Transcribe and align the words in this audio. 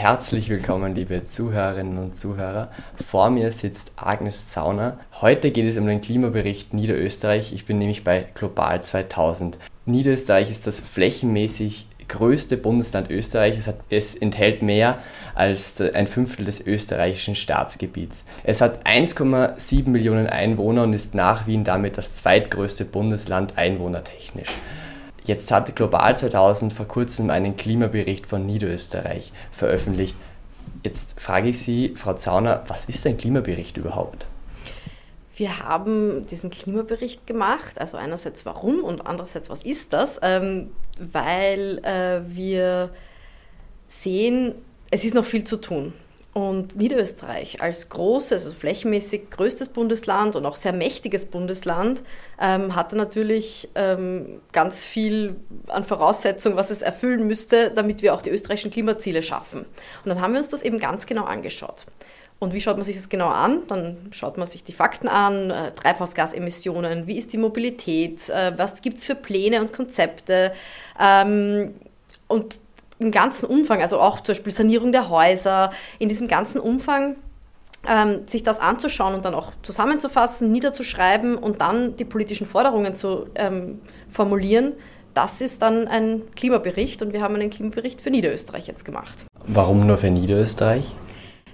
Herzlich 0.00 0.48
willkommen, 0.48 0.94
liebe 0.94 1.26
Zuhörerinnen 1.26 1.98
und 1.98 2.16
Zuhörer. 2.16 2.70
Vor 3.06 3.28
mir 3.28 3.52
sitzt 3.52 3.92
Agnes 3.96 4.48
Zauner. 4.48 4.98
Heute 5.20 5.50
geht 5.50 5.66
es 5.66 5.76
um 5.76 5.86
den 5.86 6.00
Klimabericht 6.00 6.72
Niederösterreich. 6.72 7.52
Ich 7.52 7.66
bin 7.66 7.76
nämlich 7.76 8.02
bei 8.02 8.24
Global 8.32 8.80
2000. 8.80 9.58
Niederösterreich 9.84 10.50
ist 10.50 10.66
das 10.66 10.80
flächenmäßig 10.80 11.86
größte 12.08 12.56
Bundesland 12.56 13.10
Österreichs. 13.10 13.66
Es, 13.66 13.74
es, 13.90 14.14
enthält 14.14 14.62
mehr 14.62 15.00
als 15.34 15.78
ein 15.78 16.06
Fünftel 16.06 16.46
des 16.46 16.66
österreichischen 16.66 17.34
Staatsgebiets. 17.34 18.24
Es 18.42 18.62
hat 18.62 18.86
1,7 18.86 19.90
Millionen 19.90 20.28
Einwohner 20.28 20.84
und 20.84 20.94
ist 20.94 21.14
nach 21.14 21.46
Wien 21.46 21.64
damit 21.64 21.98
das 21.98 22.14
zweitgrößte 22.14 22.86
Bundesland 22.86 23.58
einwohnertechnisch. 23.58 24.48
Jetzt 25.30 25.52
hat 25.52 25.76
Global 25.76 26.18
2000 26.18 26.72
vor 26.72 26.88
kurzem 26.88 27.30
einen 27.30 27.56
Klimabericht 27.56 28.26
von 28.26 28.44
Niederösterreich 28.46 29.30
veröffentlicht. 29.52 30.16
Jetzt 30.82 31.20
frage 31.20 31.50
ich 31.50 31.60
Sie, 31.60 31.94
Frau 31.94 32.14
Zauner, 32.14 32.64
was 32.66 32.86
ist 32.86 33.06
ein 33.06 33.16
Klimabericht 33.16 33.76
überhaupt? 33.76 34.26
Wir 35.36 35.60
haben 35.60 36.26
diesen 36.26 36.50
Klimabericht 36.50 37.28
gemacht, 37.28 37.80
also 37.80 37.96
einerseits 37.96 38.44
warum 38.44 38.82
und 38.82 39.06
andererseits 39.06 39.50
was 39.50 39.62
ist 39.62 39.92
das, 39.92 40.18
ähm, 40.20 40.72
weil 40.98 41.78
äh, 41.84 42.22
wir 42.26 42.90
sehen, 43.86 44.56
es 44.90 45.04
ist 45.04 45.14
noch 45.14 45.24
viel 45.24 45.44
zu 45.44 45.58
tun. 45.58 45.92
Und 46.32 46.76
Niederösterreich 46.76 47.60
als 47.60 47.88
großes, 47.88 48.44
also 48.44 48.52
flächenmäßig 48.52 49.30
größtes 49.30 49.70
Bundesland 49.70 50.36
und 50.36 50.46
auch 50.46 50.54
sehr 50.54 50.72
mächtiges 50.72 51.26
Bundesland 51.26 52.02
ähm, 52.40 52.76
hatte 52.76 52.94
natürlich 52.94 53.68
ähm, 53.74 54.40
ganz 54.52 54.84
viel 54.84 55.34
an 55.66 55.84
Voraussetzungen, 55.84 56.56
was 56.56 56.70
es 56.70 56.82
erfüllen 56.82 57.26
müsste, 57.26 57.72
damit 57.74 58.02
wir 58.02 58.14
auch 58.14 58.22
die 58.22 58.30
österreichischen 58.30 58.70
Klimaziele 58.70 59.24
schaffen. 59.24 59.60
Und 60.04 60.08
dann 60.08 60.20
haben 60.20 60.32
wir 60.32 60.38
uns 60.38 60.48
das 60.48 60.62
eben 60.62 60.78
ganz 60.78 61.06
genau 61.06 61.24
angeschaut. 61.24 61.84
Und 62.38 62.54
wie 62.54 62.60
schaut 62.60 62.76
man 62.76 62.84
sich 62.84 62.96
das 62.96 63.08
genau 63.08 63.28
an? 63.28 63.66
Dann 63.66 64.08
schaut 64.12 64.38
man 64.38 64.46
sich 64.46 64.62
die 64.62 64.72
Fakten 64.72 65.08
an, 65.08 65.50
äh, 65.50 65.72
Treibhausgasemissionen, 65.72 67.08
wie 67.08 67.18
ist 67.18 67.32
die 67.32 67.38
Mobilität, 67.38 68.28
äh, 68.28 68.56
was 68.56 68.82
gibt 68.82 68.98
es 68.98 69.04
für 69.04 69.16
Pläne 69.16 69.60
und 69.60 69.72
Konzepte. 69.72 70.52
Ähm, 70.98 71.74
und 72.28 72.60
im 73.00 73.10
ganzen 73.10 73.46
Umfang, 73.46 73.80
also 73.80 73.98
auch 73.98 74.20
zum 74.20 74.34
Beispiel 74.34 74.52
Sanierung 74.52 74.92
der 74.92 75.08
Häuser, 75.08 75.70
in 75.98 76.08
diesem 76.08 76.28
ganzen 76.28 76.60
Umfang 76.60 77.16
ähm, 77.88 78.26
sich 78.26 78.42
das 78.42 78.60
anzuschauen 78.60 79.14
und 79.14 79.24
dann 79.24 79.34
auch 79.34 79.52
zusammenzufassen, 79.62 80.52
niederzuschreiben 80.52 81.36
und 81.36 81.60
dann 81.60 81.96
die 81.96 82.04
politischen 82.04 82.46
Forderungen 82.46 82.94
zu 82.94 83.26
ähm, 83.34 83.80
formulieren, 84.10 84.74
das 85.14 85.40
ist 85.40 85.62
dann 85.62 85.88
ein 85.88 86.22
Klimabericht 86.36 87.02
und 87.02 87.12
wir 87.12 87.20
haben 87.20 87.34
einen 87.34 87.50
Klimabericht 87.50 88.00
für 88.00 88.10
Niederösterreich 88.10 88.66
jetzt 88.66 88.84
gemacht. 88.84 89.26
Warum 89.46 89.86
nur 89.86 89.98
für 89.98 90.10
Niederösterreich? 90.10 90.92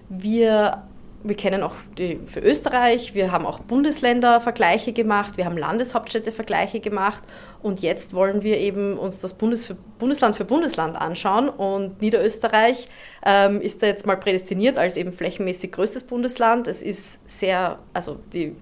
Wir 0.09 0.83
wir 1.29 1.37
kennen 1.37 1.63
auch 1.63 1.75
die 1.99 2.21
für 2.27 2.41
Österreich, 2.41 3.15
wir 3.15 3.33
haben 3.33 3.47
auch 3.47 3.61
Bundesländervergleiche 3.61 4.93
gemacht, 4.93 5.37
wir 5.37 5.45
haben 5.45 5.59
Landeshauptstädte-Vergleiche 5.59 6.81
gemacht 6.81 7.23
und 7.63 7.81
jetzt 7.81 8.15
wollen 8.15 8.43
wir 8.43 8.59
eben 8.59 8.97
uns 8.97 9.19
das 9.19 9.35
Bundes 9.35 9.67
für, 9.67 9.75
Bundesland 9.99 10.37
für 10.37 10.45
Bundesland 10.45 10.97
anschauen 10.97 11.49
und 11.49 12.01
Niederösterreich 12.01 12.89
ähm, 13.25 13.61
ist 13.61 13.83
da 13.83 13.87
jetzt 13.87 14.07
mal 14.07 14.17
prädestiniert 14.17 14.79
als 14.79 14.97
eben 14.97 15.13
flächenmäßig 15.13 15.73
größtes 15.73 16.05
Bundesland. 16.05 16.69
Es 16.69 16.83
ist 16.83 17.29
sehr, 17.29 17.79
also 17.93 18.19
die 18.33 18.55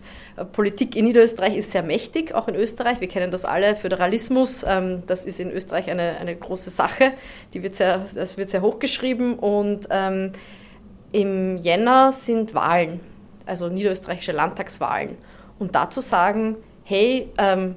Politik 0.53 0.97
in 0.97 1.05
Niederösterreich 1.05 1.57
ist 1.57 1.73
sehr 1.73 1.83
mächtig, 1.83 2.35
auch 2.35 2.49
in 2.49 2.55
Österreich. 2.55 3.01
Wir 3.01 3.09
kennen 3.09 3.31
das 3.31 3.45
alle, 3.45 3.77
Föderalismus, 3.77 4.65
ähm, 4.67 5.03
das 5.07 5.25
ist 5.27 5.39
in 5.39 5.51
Österreich 5.51 5.91
eine, 5.91 6.17
eine 6.19 6.35
große 6.35 6.71
Sache, 6.71 7.13
die 7.53 7.63
wird 7.63 7.77
sehr, 7.77 8.07
das 8.15 8.39
wird 8.39 8.51
sehr 8.51 8.63
hochgeschrieben 8.63 9.39
und 9.39 9.87
ähm, 9.91 10.33
im 11.15 11.59
Jänner 11.59 12.11
sind 12.11 12.55
Wahlen, 12.55 12.99
also 13.47 13.69
niederösterreichische 13.69 14.33
Landtagswahlen. 14.33 15.17
Und 15.61 15.77
dazu 15.77 16.01
sagen, 16.01 16.57
hey, 16.83 17.31
ähm, 17.39 17.77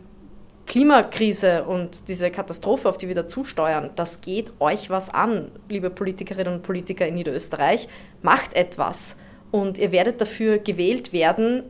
Klimakrise 0.66 1.64
und 1.66 2.09
diese 2.09 2.31
Katastrophe, 2.31 2.90
auf 2.90 2.98
die 2.98 3.08
wir 3.08 3.14
da 3.14 3.28
zusteuern, 3.28 3.92
das 3.96 4.22
geht 4.22 4.52
euch 4.59 4.90
was 4.90 5.14
an, 5.14 5.52
liebe 5.70 5.92
Politikerinnen 5.92 6.56
und 6.56 6.64
Politiker 6.64 7.08
in 7.08 7.14
Niederösterreich. 7.14 7.88
Macht 8.24 8.56
etwas 8.56 9.18
und 9.52 9.78
ihr 9.78 9.92
werdet 9.92 10.19
dafür 10.19 10.58
gewählt 10.58 11.14
werden, 11.14 11.62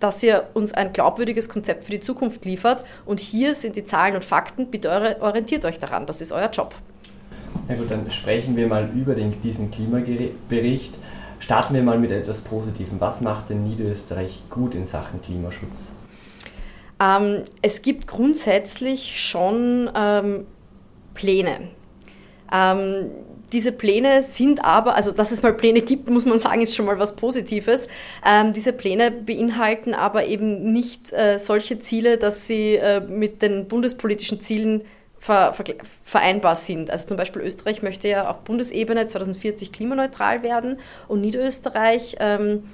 dass 0.00 0.22
ihr 0.22 0.48
uns 0.54 0.72
ein 0.72 0.94
glaubwürdiges 0.94 1.50
Konzept 1.50 1.84
für 1.84 1.92
die 1.92 2.00
Zukunft 2.00 2.46
liefert. 2.46 2.82
Und 3.04 3.20
hier 3.20 3.54
sind 3.54 3.76
die 3.76 3.84
Zahlen 3.84 4.14
und 4.14 4.24
Fakten. 4.24 4.70
Bitte 4.70 5.18
orientiert 5.20 5.66
euch 5.66 5.78
daran. 5.78 6.06
Das 6.06 6.22
ist 6.22 6.32
euer 6.32 6.48
Job. 6.48 6.74
Na 7.70 7.76
gut, 7.76 7.88
dann 7.88 8.10
sprechen 8.10 8.56
wir 8.56 8.66
mal 8.66 8.90
über 8.96 9.14
den, 9.14 9.40
diesen 9.42 9.70
Klimabericht. 9.70 10.98
Starten 11.38 11.72
wir 11.72 11.84
mal 11.84 12.00
mit 12.00 12.10
etwas 12.10 12.40
Positivem. 12.40 13.00
Was 13.00 13.20
macht 13.20 13.48
denn 13.48 13.62
Niederösterreich 13.62 14.42
gut 14.50 14.74
in 14.74 14.84
Sachen 14.84 15.22
Klimaschutz? 15.22 15.94
Ähm, 17.00 17.44
es 17.62 17.82
gibt 17.82 18.08
grundsätzlich 18.08 19.20
schon 19.20 19.88
ähm, 19.94 20.46
Pläne. 21.14 21.68
Ähm, 22.52 23.10
diese 23.52 23.70
Pläne 23.70 24.24
sind 24.24 24.64
aber, 24.64 24.96
also 24.96 25.12
dass 25.12 25.30
es 25.30 25.44
mal 25.44 25.54
Pläne 25.54 25.82
gibt, 25.82 26.10
muss 26.10 26.26
man 26.26 26.40
sagen, 26.40 26.62
ist 26.62 26.74
schon 26.74 26.86
mal 26.86 26.98
was 26.98 27.14
Positives. 27.14 27.86
Ähm, 28.26 28.52
diese 28.52 28.72
Pläne 28.72 29.12
beinhalten 29.12 29.94
aber 29.94 30.26
eben 30.26 30.72
nicht 30.72 31.12
äh, 31.12 31.38
solche 31.38 31.78
Ziele, 31.78 32.18
dass 32.18 32.48
sie 32.48 32.74
äh, 32.74 33.00
mit 33.00 33.42
den 33.42 33.68
bundespolitischen 33.68 34.40
Zielen 34.40 34.82
ver, 35.20 35.52
ver, 35.52 35.64
vereinbar 36.02 36.56
sind. 36.56 36.90
Also 36.90 37.08
zum 37.08 37.16
Beispiel 37.16 37.42
Österreich 37.42 37.82
möchte 37.82 38.08
ja 38.08 38.28
auf 38.28 38.40
Bundesebene 38.40 39.06
2040 39.06 39.70
klimaneutral 39.70 40.42
werden 40.42 40.78
und 41.06 41.20
Niederösterreich 41.20 42.16
ähm, 42.18 42.64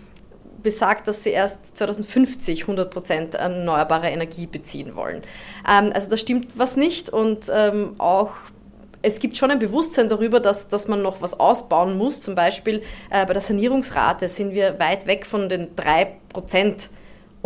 besagt, 0.63 1.07
dass 1.09 1.23
sie 1.25 1.31
erst 1.31 1.77
2050 1.77 2.63
100 2.63 2.91
Prozent 2.91 3.35
erneuerbare 3.35 4.09
Energie 4.09 4.47
beziehen 4.47 4.97
wollen. 4.97 5.23
Ähm, 5.69 5.91
also 5.93 6.09
da 6.09 6.17
stimmt 6.17 6.53
was 6.55 6.77
nicht 6.77 7.11
und 7.11 7.51
ähm, 7.53 7.97
auch 7.99 8.31
es 9.03 9.21
gibt 9.21 9.37
schon 9.37 9.51
ein 9.51 9.59
Bewusstsein 9.59 10.09
darüber, 10.09 10.41
dass, 10.41 10.69
dass 10.69 10.89
man 10.89 11.03
noch 11.03 11.21
was 11.21 11.39
ausbauen 11.39 11.97
muss. 11.97 12.21
Zum 12.21 12.35
Beispiel 12.35 12.83
äh, 13.11 13.25
bei 13.27 13.35
der 13.35 13.43
Sanierungsrate 13.43 14.29
sind 14.29 14.53
wir 14.53 14.81
weit 14.81 15.07
weg 15.07 15.27
von 15.27 15.49
den 15.49 15.77
3 15.77 16.17
Prozent 16.29 16.89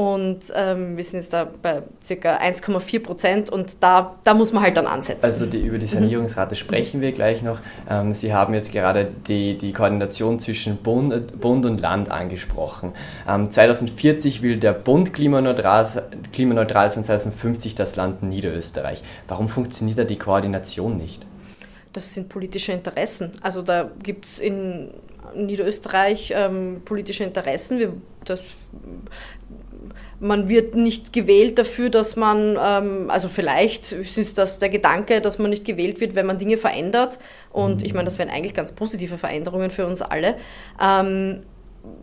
und 0.00 0.50
ähm, 0.54 0.96
wir 0.96 1.04
sind 1.04 1.20
jetzt 1.20 1.32
da 1.34 1.46
bei 1.60 1.82
ca. 1.82 2.38
1,4 2.38 3.02
Prozent 3.02 3.50
und 3.50 3.82
da, 3.82 4.16
da 4.24 4.32
muss 4.32 4.50
man 4.50 4.62
halt 4.62 4.78
dann 4.78 4.86
ansetzen. 4.86 5.22
Also 5.22 5.44
die, 5.44 5.60
über 5.60 5.76
die 5.76 5.84
mhm. 5.84 5.90
Sanierungsrate 5.90 6.54
mhm. 6.54 6.58
sprechen 6.58 7.00
wir 7.02 7.12
gleich 7.12 7.42
noch. 7.42 7.60
Ähm, 7.86 8.14
Sie 8.14 8.32
haben 8.32 8.54
jetzt 8.54 8.72
gerade 8.72 9.08
die, 9.28 9.58
die 9.58 9.74
Koordination 9.74 10.40
zwischen 10.40 10.78
Bund, 10.78 11.38
Bund 11.38 11.66
und 11.66 11.82
Land 11.82 12.10
angesprochen. 12.10 12.94
Ähm, 13.28 13.50
2040 13.50 14.40
will 14.40 14.56
der 14.56 14.72
Bund 14.72 15.12
klimaneutral, 15.12 15.86
klimaneutral 16.32 16.88
sein, 16.88 17.04
2050 17.04 17.74
das 17.74 17.94
Land 17.96 18.22
Niederösterreich. 18.22 19.02
Warum 19.28 19.50
funktioniert 19.50 19.98
da 19.98 20.04
die 20.04 20.16
Koordination 20.16 20.96
nicht? 20.96 21.26
Das 21.92 22.14
sind 22.14 22.30
politische 22.30 22.72
Interessen. 22.72 23.32
Also 23.42 23.60
da 23.60 23.90
gibt 24.02 24.24
es 24.24 24.38
in 24.38 24.94
Niederösterreich 25.34 26.32
ähm, 26.34 26.80
politische 26.86 27.24
Interessen. 27.24 27.78
Wir, 27.78 27.92
das 28.24 28.40
man 30.20 30.48
wird 30.48 30.74
nicht 30.74 31.12
gewählt 31.12 31.58
dafür, 31.58 31.90
dass 31.90 32.16
man, 32.16 32.58
ähm, 32.60 33.10
also 33.10 33.28
vielleicht 33.28 33.92
ist 33.92 34.38
das 34.38 34.58
der 34.58 34.68
Gedanke, 34.68 35.20
dass 35.20 35.38
man 35.38 35.50
nicht 35.50 35.64
gewählt 35.64 36.00
wird, 36.00 36.14
wenn 36.14 36.26
man 36.26 36.38
Dinge 36.38 36.58
verändert. 36.58 37.18
Und 37.52 37.82
ich 37.82 37.94
meine, 37.94 38.04
das 38.04 38.18
wären 38.18 38.30
eigentlich 38.30 38.54
ganz 38.54 38.72
positive 38.72 39.18
Veränderungen 39.18 39.70
für 39.70 39.86
uns 39.86 40.02
alle. 40.02 40.36
Ähm, 40.80 41.42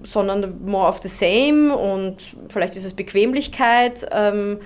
sondern 0.04 0.66
more 0.66 0.88
of 0.88 1.00
the 1.04 1.08
same 1.08 1.76
und 1.76 2.18
vielleicht 2.50 2.76
ist 2.76 2.86
es 2.86 2.94
Bequemlichkeit. 2.94 4.08
Ähm, 4.12 4.60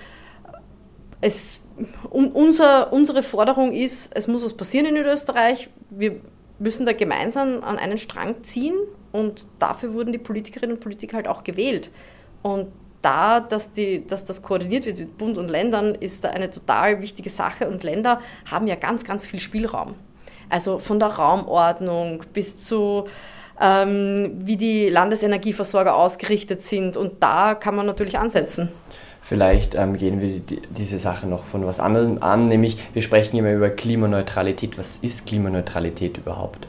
es, 1.20 1.62
um, 2.10 2.30
unser, 2.30 2.94
unsere 2.94 3.24
Forderung 3.24 3.74
ist, 3.74 4.16
es 4.16 4.28
muss 4.28 4.44
was 4.44 4.54
passieren 4.54 4.96
in 4.96 4.96
Österreich. 5.06 5.70
Wir 5.90 6.22
müssen 6.60 6.86
da 6.86 6.94
gemeinsam 6.94 7.64
an 7.64 7.78
einen 7.78 7.98
Strang 7.98 8.44
ziehen 8.44 8.76
und 9.12 9.46
dafür 9.60 9.94
wurden 9.94 10.12
die 10.12 10.18
Politikerinnen 10.18 10.78
und 10.78 10.82
Politiker 10.82 11.18
halt 11.18 11.28
auch 11.28 11.44
gewählt. 11.44 11.92
Und 12.42 12.72
da, 13.02 13.40
dass, 13.40 13.72
die, 13.72 14.06
dass 14.06 14.26
das 14.26 14.42
koordiniert 14.42 14.86
wird 14.86 15.00
mit 15.00 15.18
Bund 15.18 15.38
und 15.38 15.50
Ländern, 15.50 15.96
ist 15.96 16.24
da 16.24 16.30
eine 16.30 16.50
total 16.50 17.02
wichtige 17.02 17.30
Sache. 17.30 17.68
Und 17.68 17.84
Länder 17.84 18.20
haben 18.50 18.68
ja 18.68 18.76
ganz, 18.76 19.04
ganz 19.04 19.26
viel 19.26 19.40
Spielraum. 19.40 19.96
Also 20.50 20.80
von 20.80 21.00
der 21.00 21.10
Raumordnung 21.10 22.24
bis 22.34 22.64
zu, 22.64 23.06
ähm, 23.60 24.32
wie 24.40 24.58
die 24.58 24.90
Landesenergieversorger 24.90 25.96
ausgerichtet 25.96 26.64
sind. 26.64 26.98
Und 26.98 27.24
da 27.24 27.56
kann 27.56 27.76
man 27.76 27.86
natürlich 27.86 28.18
ansetzen. 28.18 28.70
Vielleicht 29.22 29.76
ähm, 29.76 29.96
gehen 29.96 30.20
wir 30.20 30.40
die, 30.40 30.62
diese 30.70 31.00
Sache 31.00 31.28
noch 31.28 31.46
von 31.46 31.66
was 31.66 31.80
anderem 31.80 32.22
an, 32.22 32.48
nämlich 32.48 32.84
wir 32.94 33.02
sprechen 33.02 33.38
immer 33.38 33.54
über 33.54 33.70
Klimaneutralität. 33.70 34.78
Was 34.78 34.98
ist 34.98 35.26
Klimaneutralität 35.26 36.18
überhaupt? 36.18 36.68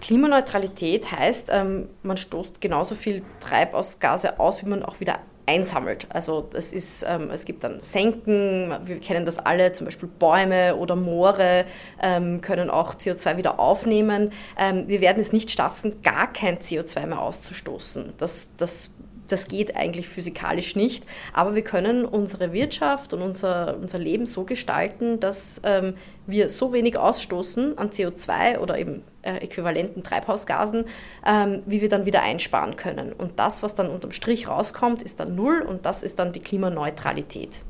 Klimaneutralität 0.00 1.10
heißt, 1.10 1.48
ähm, 1.52 1.88
man 2.02 2.16
stoßt 2.16 2.60
genauso 2.60 2.94
viel 2.94 3.22
Treibhausgase 3.40 4.40
aus, 4.40 4.64
wie 4.64 4.68
man 4.68 4.82
auch 4.82 5.00
wieder 5.00 5.20
einsammelt. 5.50 6.06
Also 6.10 6.46
das 6.52 6.72
ist, 6.72 7.04
ähm, 7.08 7.30
es 7.30 7.44
gibt 7.44 7.64
dann 7.64 7.80
Senken, 7.80 8.72
wir 8.84 9.00
kennen 9.00 9.26
das 9.26 9.38
alle, 9.38 9.72
zum 9.72 9.86
Beispiel 9.86 10.08
Bäume 10.08 10.76
oder 10.76 10.94
Moore 10.94 11.64
ähm, 12.00 12.40
können 12.40 12.70
auch 12.70 12.94
CO2 12.94 13.36
wieder 13.36 13.58
aufnehmen. 13.58 14.30
Ähm, 14.58 14.84
wir 14.86 15.00
werden 15.00 15.20
es 15.20 15.32
nicht 15.32 15.50
schaffen, 15.50 16.02
gar 16.02 16.32
kein 16.32 16.58
CO2 16.58 17.06
mehr 17.06 17.20
auszustoßen. 17.20 18.12
Das, 18.18 18.50
das 18.56 18.94
das 19.28 19.46
geht 19.46 19.76
eigentlich 19.76 20.08
physikalisch 20.08 20.74
nicht, 20.74 21.04
aber 21.32 21.54
wir 21.54 21.62
können 21.62 22.04
unsere 22.04 22.52
Wirtschaft 22.52 23.12
und 23.12 23.22
unser, 23.22 23.76
unser 23.76 23.98
Leben 24.00 24.26
so 24.26 24.42
gestalten, 24.42 25.20
dass 25.20 25.62
ähm, 25.64 25.94
wir 26.26 26.50
so 26.50 26.72
wenig 26.72 26.98
ausstoßen 26.98 27.78
an 27.78 27.90
CO2 27.90 28.58
oder 28.58 28.76
eben 28.76 29.04
äh, 29.22 29.36
äquivalenten 29.36 30.02
Treibhausgasen, 30.02 30.84
ähm, 31.26 31.62
wie 31.66 31.80
wir 31.80 31.88
dann 31.88 32.06
wieder 32.06 32.22
einsparen 32.22 32.76
können. 32.76 33.12
Und 33.12 33.38
das, 33.38 33.62
was 33.62 33.74
dann 33.74 33.88
unterm 33.88 34.12
Strich 34.12 34.48
rauskommt, 34.48 35.02
ist 35.02 35.20
dann 35.20 35.34
null 35.34 35.62
und 35.62 35.86
das 35.86 36.02
ist 36.02 36.18
dann 36.18 36.32
die 36.32 36.40
Klimaneutralität 36.40 37.60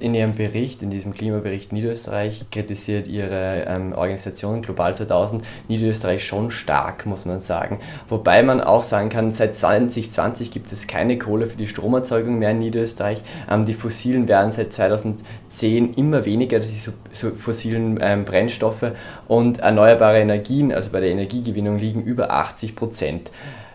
in 0.00 0.14
Ihrem 0.14 0.34
Bericht, 0.34 0.82
in 0.82 0.90
diesem 0.90 1.14
Klimabericht 1.14 1.72
Niederösterreich, 1.72 2.46
kritisiert 2.50 3.08
Ihre 3.08 3.64
ähm, 3.66 3.92
Organisation 3.92 4.62
Global 4.62 4.94
2000 4.94 5.46
Niederösterreich 5.68 6.24
schon 6.24 6.50
stark, 6.50 7.06
muss 7.06 7.24
man 7.24 7.38
sagen. 7.38 7.80
Wobei 8.08 8.42
man 8.42 8.60
auch 8.60 8.82
sagen 8.82 9.08
kann, 9.08 9.30
seit 9.30 9.56
2020 9.56 10.50
gibt 10.50 10.70
es 10.72 10.86
keine 10.86 11.18
Kohle 11.18 11.46
für 11.46 11.56
die 11.56 11.68
Stromerzeugung 11.68 12.38
mehr 12.38 12.50
in 12.50 12.58
Niederösterreich. 12.58 13.22
Ähm, 13.50 13.64
die 13.64 13.74
fossilen 13.74 14.28
werden 14.28 14.52
seit 14.52 14.72
2010 14.72 15.94
immer 15.94 16.24
weniger, 16.24 16.60
die 16.60 16.68
so, 16.68 16.92
so 17.12 17.30
fossilen 17.30 17.98
ähm, 18.00 18.24
Brennstoffe 18.24 18.92
und 19.28 19.60
erneuerbare 19.60 20.20
Energien, 20.20 20.72
also 20.72 20.90
bei 20.90 21.00
der 21.00 21.10
Energiegewinnung, 21.10 21.78
liegen 21.78 22.02
über 22.02 22.30
80 22.30 22.76
Prozent. 22.76 23.30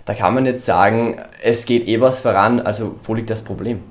Da 0.05 0.13
kann 0.13 0.33
man 0.33 0.45
jetzt 0.45 0.65
sagen, 0.65 1.19
es 1.43 1.65
geht 1.65 1.87
eh 1.87 2.01
was 2.01 2.19
voran, 2.19 2.59
also 2.59 2.95
wo 3.03 3.13
liegt 3.13 3.29
das 3.29 3.43
Problem? 3.43 3.81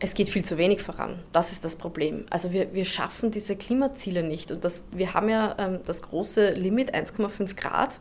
Es 0.00 0.14
geht 0.14 0.28
viel 0.28 0.44
zu 0.44 0.58
wenig 0.58 0.82
voran. 0.82 1.18
Das 1.32 1.52
ist 1.52 1.64
das 1.64 1.76
Problem. 1.76 2.26
Also 2.30 2.52
wir, 2.52 2.72
wir 2.72 2.84
schaffen 2.84 3.30
diese 3.30 3.56
Klimaziele 3.56 4.22
nicht. 4.22 4.52
Und 4.52 4.64
das, 4.64 4.84
wir 4.92 5.14
haben 5.14 5.28
ja 5.28 5.56
ähm, 5.58 5.80
das 5.86 6.02
große 6.02 6.52
Limit 6.52 6.94
1,5 6.94 7.56
Grad. 7.56 7.98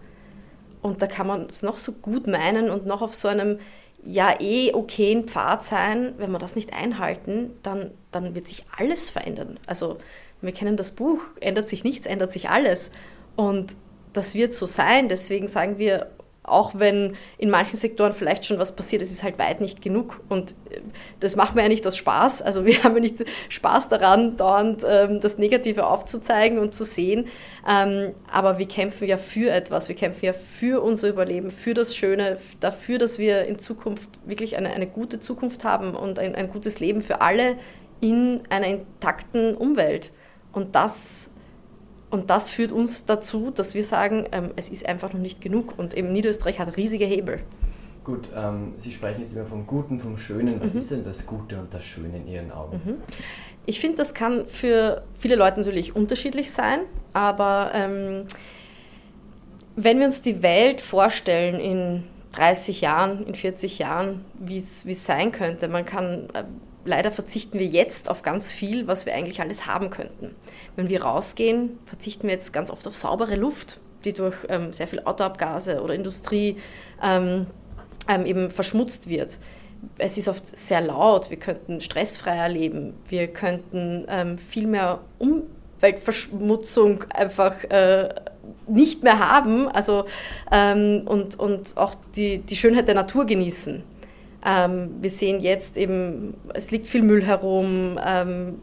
Und 0.81 1.01
da 1.01 1.07
kann 1.07 1.25
man 1.25 1.47
es 1.49 1.63
noch 1.63 1.79
so 1.79 1.94
gut 1.94 2.27
meinen 2.27 2.69
und 2.69 2.85
noch 2.85 3.01
auf 3.01 3.15
so 3.15 3.27
einem 3.27 3.57
ja 4.03 4.39
eh 4.39 4.73
okayen 4.73 5.27
Pfad 5.27 5.63
sein. 5.63 6.13
Wenn 6.17 6.31
wir 6.31 6.39
das 6.39 6.55
nicht 6.55 6.73
einhalten, 6.73 7.51
dann, 7.63 7.91
dann 8.11 8.35
wird 8.35 8.47
sich 8.47 8.63
alles 8.77 9.09
verändern. 9.09 9.59
Also 9.65 9.97
wir 10.41 10.51
kennen 10.51 10.77
das 10.77 10.91
Buch, 10.91 11.19
ändert 11.39 11.67
sich 11.67 11.83
nichts, 11.83 12.05
ändert 12.05 12.31
sich 12.31 12.50
alles. 12.50 12.91
Und 13.35 13.75
das 14.13 14.35
wird 14.35 14.53
so 14.53 14.67
sein. 14.67 15.09
Deswegen 15.09 15.47
sagen 15.47 15.79
wir, 15.79 16.11
auch 16.47 16.71
wenn 16.75 17.15
in 17.38 17.49
manchen 17.49 17.77
Sektoren 17.77 18.13
vielleicht 18.13 18.45
schon 18.45 18.57
was 18.57 18.75
passiert, 18.75 19.01
es 19.01 19.11
ist 19.11 19.21
halt 19.21 19.38
weit 19.38 19.61
nicht 19.61 19.81
genug. 19.81 20.21
Und 20.29 20.51
äh, 20.71 20.81
das 21.19 21.35
machen 21.35 21.55
wir 21.55 21.63
ja 21.63 21.69
nicht 21.69 21.85
aus 21.85 21.97
Spaß. 21.97 22.41
Also 22.41 22.65
wir 22.65 22.83
haben 22.83 22.95
ja 22.95 23.01
nicht 23.01 23.23
Spaß 23.49 23.89
daran, 23.89 24.38
dauernd 24.38 24.83
ähm, 24.88 25.19
das 25.19 25.38
Negative 25.38 25.85
aufzuzeigen 25.85 26.57
und 26.57 26.73
zu 26.73 26.85
sehen. 26.85 27.27
Ähm, 27.67 28.13
aber 28.31 28.57
wir 28.57 28.67
kämpfen 28.67 29.07
ja 29.07 29.17
für 29.17 29.51
etwas. 29.51 29.89
Wir 29.89 29.95
kämpfen 29.95 30.25
ja 30.25 30.33
für 30.33 30.81
unser 30.81 31.09
Überleben, 31.09 31.51
für 31.51 31.73
das 31.73 31.95
Schöne, 31.95 32.38
dafür, 32.61 32.97
dass 32.97 33.19
wir 33.19 33.43
in 33.43 33.59
Zukunft 33.59 34.09
wirklich 34.25 34.55
eine, 34.55 34.71
eine 34.71 34.88
gute 34.88 35.19
Zukunft 35.19 35.65
haben 35.65 35.95
und 35.95 36.17
ein, 36.17 36.33
ein 36.33 36.50
gutes 36.50 36.79
Leben 36.79 37.01
für 37.01 37.21
alle 37.21 37.57
in 38.00 38.41
einer 38.50 38.67
intakten 38.67 39.55
Umwelt. 39.55 40.11
Und 40.53 40.75
das 40.75 41.31
und 42.09 42.30
das 42.30 42.50
führt 42.50 42.71
uns 42.71 43.06
dazu, 43.06 43.51
dass 43.51 43.74
wir 43.74 43.83
sagen, 43.83 44.25
ähm, 44.31 44.51
es 44.56 44.69
ist 44.69 44.88
einfach 44.88 45.13
noch 45.13 45.19
nicht 45.19 45.42
genug. 45.42 45.77
Und 45.77 45.94
eben 45.94 46.12
Niederösterreich 46.12 46.59
hat 46.59 46.77
riesige 46.77 47.06
Hebel. 47.06 47.39
Gut, 48.04 48.30
ähm, 48.33 48.74
Sie 48.77 48.92
sprechen 48.92 49.19
jetzt 49.19 49.33
immer 49.33 49.45
vom 49.45 49.68
Guten, 49.68 50.00
vom 50.00 50.18
Schönen. 50.18 50.62
Was 50.62 50.71
mhm. 50.71 50.77
ist 50.77 50.92
denn 50.92 51.04
das 51.04 51.25
Gute 51.25 51.59
und 51.59 51.74
das 51.74 51.83
Schöne 51.83 52.18
in 52.18 52.27
Ihren 52.27 52.51
Augen? 52.51 52.81
Mhm. 52.86 52.95
Ich 53.65 53.81
finde, 53.81 53.98
das 53.98 54.13
kann 54.13 54.48
für 54.48 55.04
viele 55.19 55.36
Leute 55.36 55.59
natürlich 55.59 55.94
unterschiedlich 55.94 56.51
sein, 56.51 56.80
aber 57.12 57.71
ähm, 57.74 58.24
wenn 59.75 60.00
wir 60.00 60.06
uns 60.06 60.21
die 60.21 60.42
Welt 60.42 60.80
vorstellen 60.80 61.60
in 61.60 62.03
30 62.31 62.80
Jahren, 62.80 63.27
in 63.27 63.36
40 63.36 63.80
Jahren, 63.80 64.24
wie 64.39 64.57
es 64.57 65.06
sein 65.06 65.33
könnte, 65.33 65.68
man 65.68 65.86
kann 65.86 66.30
äh, 66.33 66.44
leider 66.88 67.12
verzichten 67.12 67.60
wir 67.60 67.68
jetzt 67.68 68.10
auf 68.10 68.24
ganz 68.24 68.51
viel, 68.51 68.88
was 68.88 69.06
wir 69.06 69.13
eigentlich 69.13 69.42
alles 69.42 69.68
haben 69.68 69.89
könnten. 69.89 70.36
Wenn 70.75 70.89
wir 70.89 71.04
rausgehen, 71.04 71.78
verzichten 71.86 72.28
wir 72.28 72.34
jetzt 72.34 72.54
ganz 72.54 72.72
oft 72.72 72.88
auf 72.88 72.95
saubere 72.95 73.36
Luft, 73.36 73.80
die 74.06 74.13
durch 74.13 74.36
ähm, 74.50 74.74
sehr 74.74 74.88
viel 74.88 75.01
Autoabgase 75.01 75.81
oder 75.81 75.94
Industrie 75.94 76.57
ähm, 77.04 77.48
ähm, 78.07 78.25
eben 78.25 78.50
verschmutzt 78.50 79.10
wird. 79.10 79.38
Es 79.98 80.18
ist 80.18 80.28
oft 80.28 80.48
sehr 80.48 80.81
laut, 80.81 81.30
wir 81.30 81.38
könnten 81.38 81.81
stressfreier 81.81 82.50
leben, 82.50 82.95
wir 83.10 83.28
könnten 83.28 84.06
ähm, 84.10 84.38
viel 84.39 84.66
mehr 84.66 85.01
Umweltverschmutzung 85.19 87.04
einfach 87.12 87.63
äh, 87.66 88.10
nicht 88.68 89.04
mehr 89.04 89.19
haben 89.19 89.68
also, 89.68 90.06
ähm, 90.51 91.04
und, 91.06 91.38
und 91.38 91.78
auch 91.78 91.95
die, 92.16 92.39
die 92.39 92.56
Schönheit 92.56 92.88
der 92.88 92.95
Natur 92.95 93.25
genießen. 93.25 93.84
Ähm, 94.47 94.95
wir 95.01 95.09
sehen 95.09 95.41
jetzt 95.41 95.75
eben, 95.75 96.35
es 96.53 96.71
liegt 96.71 96.88
viel 96.88 97.03
Müll 97.03 97.21
herum. 97.23 97.99
Ähm, 98.03 98.55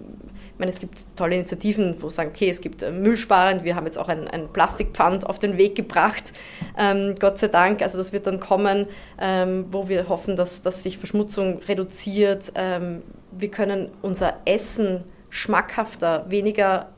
ich 0.54 0.58
meine, 0.58 0.70
es 0.70 0.81
gibt 0.81 1.04
tolle 1.14 1.34
Initiativen, 1.34 1.96
wo 2.00 2.08
sagen, 2.08 2.31
okay, 2.32 2.48
es 2.48 2.62
gibt 2.62 2.82
äh, 2.82 2.90
Müllsparen. 2.90 3.64
Wir 3.64 3.76
haben 3.76 3.84
jetzt 3.84 3.98
auch 3.98 4.08
ein, 4.08 4.26
ein 4.26 4.50
Plastikpfand 4.50 5.26
auf 5.28 5.38
den 5.38 5.58
Weg 5.58 5.75
gebracht, 5.75 6.32
ähm, 6.78 7.16
Gott 7.19 7.38
sei 7.38 7.48
Dank. 7.48 7.82
Also 7.82 7.98
das 7.98 8.14
wird 8.14 8.26
dann 8.26 8.40
kommen, 8.40 8.86
ähm, 9.20 9.66
wo 9.72 9.88
wir 9.88 10.08
hoffen, 10.08 10.36
dass, 10.36 10.62
dass 10.62 10.82
sich 10.82 10.96
Verschmutzung 10.96 11.58
reduziert. 11.69 12.52
Ähm, 12.54 13.02
wir 13.32 13.50
können 13.50 13.90
unser 14.00 14.38
Essen 14.46 15.04
schmackhafter, 15.28 16.25
weniger 16.30 16.92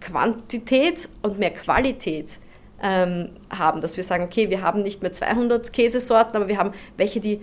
Quantität 0.00 1.08
und 1.22 1.38
mehr 1.38 1.52
Qualität 1.52 2.32
ähm, 2.82 3.30
haben, 3.48 3.80
dass 3.80 3.96
wir 3.96 4.04
sagen, 4.04 4.24
okay, 4.24 4.50
wir 4.50 4.60
haben 4.60 4.82
nicht 4.82 5.02
mehr 5.02 5.12
200 5.12 5.72
Käsesorten, 5.72 6.36
aber 6.36 6.48
wir 6.48 6.58
haben 6.58 6.72
welche, 6.96 7.20
die 7.20 7.40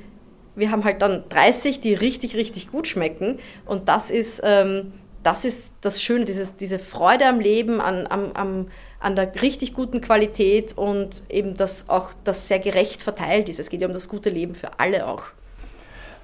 wir 0.55 0.71
haben 0.71 0.83
halt 0.83 1.01
dann 1.01 1.23
30, 1.29 1.81
die 1.81 1.93
richtig, 1.93 2.35
richtig 2.35 2.71
gut 2.71 2.87
schmecken. 2.87 3.39
Und 3.65 3.89
das 3.89 4.09
ist, 4.09 4.41
ähm, 4.43 4.93
das, 5.23 5.45
ist 5.45 5.71
das 5.81 6.01
Schöne, 6.01 6.25
dieses, 6.25 6.57
diese 6.57 6.79
Freude 6.79 7.25
am 7.27 7.39
Leben, 7.39 7.81
an, 7.81 8.07
am, 8.07 8.31
am, 8.33 8.67
an 8.99 9.15
der 9.15 9.41
richtig 9.41 9.73
guten 9.73 10.01
Qualität 10.01 10.77
und 10.77 11.23
eben 11.29 11.55
das 11.55 11.89
auch 11.89 12.11
das 12.23 12.47
sehr 12.47 12.59
gerecht 12.59 13.03
verteilt 13.03 13.49
ist. 13.49 13.59
Es 13.59 13.69
geht 13.69 13.81
ja 13.81 13.87
um 13.87 13.93
das 13.93 14.07
gute 14.09 14.29
Leben 14.29 14.55
für 14.55 14.79
alle 14.79 15.07
auch. 15.07 15.23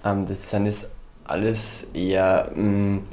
Ähm, 0.06 0.26
das 0.28 0.50
sind 0.50 0.66
jetzt 0.66 0.88
alles 1.26 1.88
eher 1.94 2.52
mh, 2.56 2.64
mm, 2.64 3.08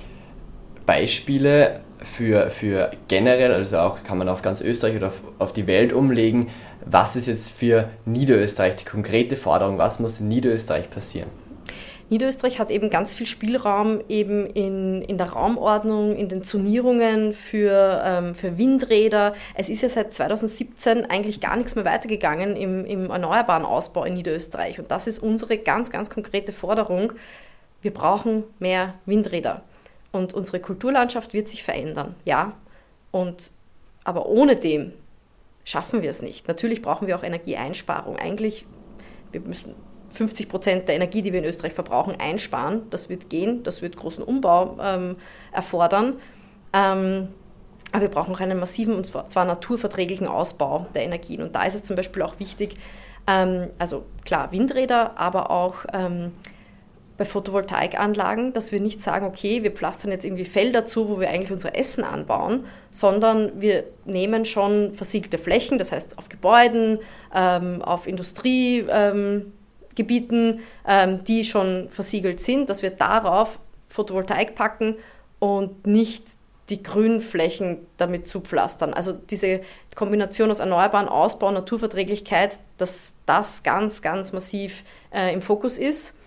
Beispiele 0.86 1.80
für, 2.02 2.50
für 2.50 2.90
generell, 3.08 3.52
also 3.52 3.78
auch 3.78 4.02
kann 4.04 4.18
man 4.18 4.28
auf 4.28 4.42
ganz 4.42 4.60
Österreich 4.60 4.96
oder 4.96 5.08
auf, 5.08 5.20
auf 5.38 5.52
die 5.52 5.66
Welt 5.66 5.92
umlegen, 5.92 6.48
was 6.90 7.16
ist 7.16 7.26
jetzt 7.26 7.50
für 7.50 7.90
Niederösterreich 8.06 8.76
die 8.76 8.84
konkrete 8.84 9.36
Forderung? 9.36 9.78
Was 9.78 9.98
muss 9.98 10.20
in 10.20 10.28
Niederösterreich 10.28 10.90
passieren? 10.90 11.30
Niederösterreich 12.10 12.58
hat 12.58 12.70
eben 12.70 12.88
ganz 12.88 13.12
viel 13.12 13.26
Spielraum 13.26 14.00
eben 14.08 14.46
in, 14.46 15.02
in 15.02 15.18
der 15.18 15.28
Raumordnung, 15.28 16.16
in 16.16 16.30
den 16.30 16.42
Zonierungen 16.42 17.34
für, 17.34 18.02
ähm, 18.02 18.34
für 18.34 18.56
Windräder. 18.56 19.34
Es 19.54 19.68
ist 19.68 19.82
ja 19.82 19.90
seit 19.90 20.14
2017 20.14 21.04
eigentlich 21.10 21.42
gar 21.42 21.56
nichts 21.56 21.74
mehr 21.74 21.84
weitergegangen 21.84 22.56
im, 22.56 22.86
im 22.86 23.10
erneuerbaren 23.10 23.66
Ausbau 23.66 24.04
in 24.04 24.14
Niederösterreich. 24.14 24.78
Und 24.78 24.90
das 24.90 25.06
ist 25.06 25.18
unsere 25.18 25.58
ganz, 25.58 25.90
ganz 25.90 26.08
konkrete 26.08 26.52
Forderung. 26.54 27.12
Wir 27.82 27.92
brauchen 27.92 28.44
mehr 28.58 28.94
Windräder. 29.04 29.60
Und 30.10 30.32
unsere 30.32 30.60
Kulturlandschaft 30.60 31.34
wird 31.34 31.50
sich 31.50 31.62
verändern, 31.62 32.14
ja. 32.24 32.54
Und, 33.10 33.50
aber 34.04 34.26
ohne 34.26 34.56
dem 34.56 34.92
schaffen 35.68 36.00
wir 36.00 36.08
es 36.08 36.22
nicht. 36.22 36.48
Natürlich 36.48 36.80
brauchen 36.80 37.06
wir 37.06 37.16
auch 37.16 37.22
Energieeinsparung. 37.22 38.16
Eigentlich, 38.16 38.64
wir 39.32 39.42
müssen 39.42 39.74
50 40.12 40.48
Prozent 40.48 40.88
der 40.88 40.94
Energie, 40.94 41.20
die 41.20 41.30
wir 41.30 41.40
in 41.40 41.44
Österreich 41.44 41.74
verbrauchen, 41.74 42.18
einsparen. 42.18 42.88
Das 42.88 43.10
wird 43.10 43.28
gehen, 43.28 43.64
das 43.64 43.82
wird 43.82 43.94
großen 43.94 44.24
Umbau 44.24 44.78
ähm, 44.80 45.16
erfordern. 45.52 46.14
Ähm, 46.72 47.28
aber 47.92 48.00
wir 48.00 48.08
brauchen 48.08 48.32
noch 48.32 48.40
einen 48.40 48.58
massiven 48.58 48.94
und 48.94 49.06
zwar, 49.06 49.28
zwar, 49.28 49.44
naturverträglichen 49.44 50.26
Ausbau 50.26 50.86
der 50.94 51.02
Energien. 51.02 51.42
Und 51.42 51.54
da 51.54 51.64
ist 51.64 51.74
es 51.74 51.84
zum 51.84 51.96
Beispiel 51.96 52.22
auch 52.22 52.40
wichtig, 52.40 52.76
ähm, 53.26 53.68
also 53.78 54.06
klar 54.24 54.50
Windräder, 54.52 55.18
aber 55.18 55.50
auch 55.50 55.84
ähm, 55.92 56.32
bei 57.18 57.24
Photovoltaikanlagen, 57.24 58.52
dass 58.52 58.72
wir 58.72 58.80
nicht 58.80 59.02
sagen, 59.02 59.26
okay, 59.26 59.64
wir 59.64 59.72
pflastern 59.72 60.12
jetzt 60.12 60.24
irgendwie 60.24 60.44
Felder 60.44 60.86
zu, 60.86 61.08
wo 61.08 61.20
wir 61.20 61.28
eigentlich 61.28 61.52
unser 61.52 61.76
Essen 61.76 62.04
anbauen, 62.04 62.64
sondern 62.90 63.60
wir 63.60 63.84
nehmen 64.04 64.44
schon 64.44 64.94
versiegelte 64.94 65.36
Flächen, 65.36 65.78
das 65.78 65.92
heißt 65.92 66.16
auf 66.16 66.28
Gebäuden, 66.28 67.00
ähm, 67.34 67.82
auf 67.82 68.06
Industriegebieten 68.06 69.52
Gebieten, 69.98 70.60
ähm, 70.86 71.24
die 71.24 71.44
schon 71.44 71.88
versiegelt 71.90 72.40
sind, 72.40 72.70
dass 72.70 72.82
wir 72.82 72.90
darauf 72.90 73.58
Photovoltaik 73.88 74.54
packen 74.54 74.94
und 75.40 75.88
nicht 75.88 76.24
die 76.70 76.82
Grünflächen 76.82 77.78
damit 77.96 78.28
zupflastern. 78.28 78.94
Also 78.94 79.12
diese 79.12 79.60
Kombination 79.96 80.50
aus 80.50 80.60
Erneuerbaren, 80.60 81.08
Ausbau, 81.08 81.50
Naturverträglichkeit, 81.50 82.58
dass 82.76 83.14
das 83.26 83.64
ganz, 83.64 84.02
ganz 84.02 84.32
massiv 84.32 84.84
äh, 85.12 85.32
im 85.34 85.42
Fokus 85.42 85.78
ist. 85.78 86.17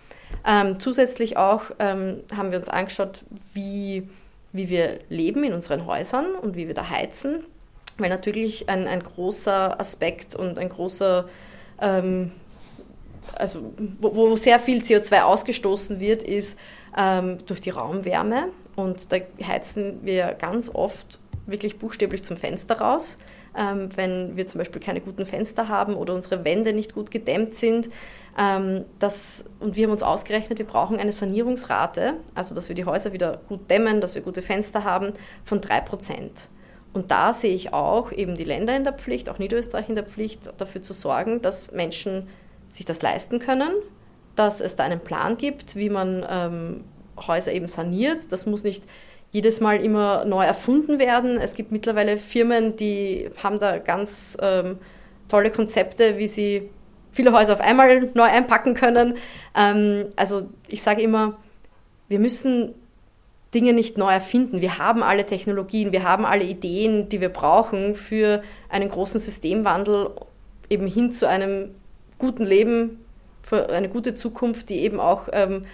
Ähm, 0.45 0.79
zusätzlich 0.79 1.37
auch 1.37 1.63
ähm, 1.79 2.21
haben 2.35 2.51
wir 2.51 2.57
uns 2.57 2.69
angeschaut, 2.69 3.23
wie, 3.53 4.09
wie 4.51 4.69
wir 4.69 4.99
leben 5.09 5.43
in 5.43 5.53
unseren 5.53 5.85
Häusern 5.85 6.35
und 6.35 6.55
wie 6.55 6.67
wir 6.67 6.73
da 6.73 6.89
heizen, 6.89 7.43
weil 7.97 8.09
natürlich 8.09 8.69
ein, 8.69 8.87
ein 8.87 9.03
großer 9.03 9.79
Aspekt 9.79 10.35
und 10.35 10.57
ein 10.57 10.69
großer, 10.69 11.27
ähm, 11.79 12.31
also 13.35 13.73
wo, 13.99 14.15
wo, 14.15 14.35
sehr 14.35 14.59
viel 14.59 14.81
CO2 14.81 15.21
ausgestoßen 15.21 15.99
wird, 15.99 16.23
ist 16.23 16.57
ähm, 16.97 17.39
durch 17.45 17.61
die 17.61 17.69
Raumwärme. 17.69 18.45
Und 18.75 19.11
da 19.11 19.17
heizen 19.45 19.99
wir 20.03 20.33
ganz 20.33 20.73
oft 20.73 21.19
wirklich 21.45 21.77
buchstäblich 21.77 22.23
zum 22.23 22.37
Fenster 22.37 22.79
raus. 22.79 23.17
Ähm, 23.57 23.89
wenn 23.95 24.37
wir 24.37 24.47
zum 24.47 24.59
Beispiel 24.59 24.81
keine 24.81 25.01
guten 25.01 25.25
Fenster 25.25 25.67
haben 25.67 25.95
oder 25.95 26.15
unsere 26.15 26.45
Wände 26.45 26.71
nicht 26.71 26.93
gut 26.93 27.11
gedämmt 27.11 27.55
sind. 27.55 27.89
Ähm, 28.39 28.85
das, 28.99 29.49
und 29.59 29.75
wir 29.75 29.85
haben 29.85 29.91
uns 29.91 30.03
ausgerechnet, 30.03 30.57
wir 30.57 30.65
brauchen 30.65 30.97
eine 30.99 31.11
Sanierungsrate, 31.11 32.13
also 32.33 32.55
dass 32.55 32.69
wir 32.69 32.75
die 32.75 32.85
Häuser 32.85 33.11
wieder 33.11 33.41
gut 33.49 33.69
dämmen, 33.69 33.99
dass 33.99 34.15
wir 34.15 34.21
gute 34.21 34.41
Fenster 34.41 34.85
haben, 34.85 35.11
von 35.43 35.59
3%. 35.59 36.47
Und 36.93 37.11
da 37.11 37.33
sehe 37.33 37.55
ich 37.55 37.73
auch 37.73 38.11
eben 38.11 38.35
die 38.35 38.43
Länder 38.43 38.75
in 38.75 38.83
der 38.83 38.93
Pflicht, 38.93 39.29
auch 39.29 39.39
Niederösterreich 39.39 39.89
in 39.89 39.95
der 39.95 40.05
Pflicht, 40.05 40.51
dafür 40.57 40.81
zu 40.81 40.93
sorgen, 40.93 41.41
dass 41.41 41.71
Menschen 41.71 42.27
sich 42.69 42.85
das 42.85 43.01
leisten 43.01 43.39
können, 43.39 43.73
dass 44.35 44.61
es 44.61 44.75
da 44.75 44.83
einen 44.83 44.99
Plan 44.99 45.37
gibt, 45.37 45.75
wie 45.75 45.89
man 45.89 46.25
ähm, 46.29 46.83
Häuser 47.17 47.51
eben 47.51 47.67
saniert. 47.67 48.31
Das 48.31 48.45
muss 48.45 48.63
nicht 48.63 48.83
jedes 49.31 49.61
Mal 49.61 49.83
immer 49.83 50.25
neu 50.25 50.43
erfunden 50.43 50.99
werden. 50.99 51.37
Es 51.37 51.55
gibt 51.55 51.71
mittlerweile 51.71 52.17
Firmen, 52.17 52.75
die 52.75 53.29
haben 53.41 53.59
da 53.59 53.77
ganz 53.77 54.37
ähm, 54.41 54.77
tolle 55.29 55.51
Konzepte, 55.51 56.17
wie 56.17 56.27
sie 56.27 56.69
viele 57.11 57.33
Häuser 57.33 57.53
auf 57.53 57.61
einmal 57.61 58.09
neu 58.13 58.23
einpacken 58.23 58.73
können. 58.73 59.17
Ähm, 59.55 60.07
also 60.15 60.49
ich 60.67 60.81
sage 60.81 61.01
immer, 61.01 61.37
wir 62.09 62.19
müssen 62.19 62.73
Dinge 63.53 63.73
nicht 63.73 63.97
neu 63.97 64.11
erfinden. 64.11 64.61
Wir 64.61 64.77
haben 64.77 65.03
alle 65.03 65.25
Technologien, 65.25 65.91
wir 65.91 66.03
haben 66.03 66.25
alle 66.25 66.43
Ideen, 66.43 67.09
die 67.09 67.21
wir 67.21 67.29
brauchen 67.29 67.95
für 67.95 68.43
einen 68.69 68.89
großen 68.89 69.19
Systemwandel, 69.19 70.11
eben 70.69 70.87
hin 70.87 71.11
zu 71.11 71.27
einem 71.27 71.75
guten 72.17 72.45
Leben, 72.45 72.99
für 73.41 73.69
eine 73.69 73.89
gute 73.89 74.15
Zukunft, 74.15 74.69
die 74.69 74.79
eben 74.79 74.99
auch 74.99 75.27
ähm, 75.33 75.65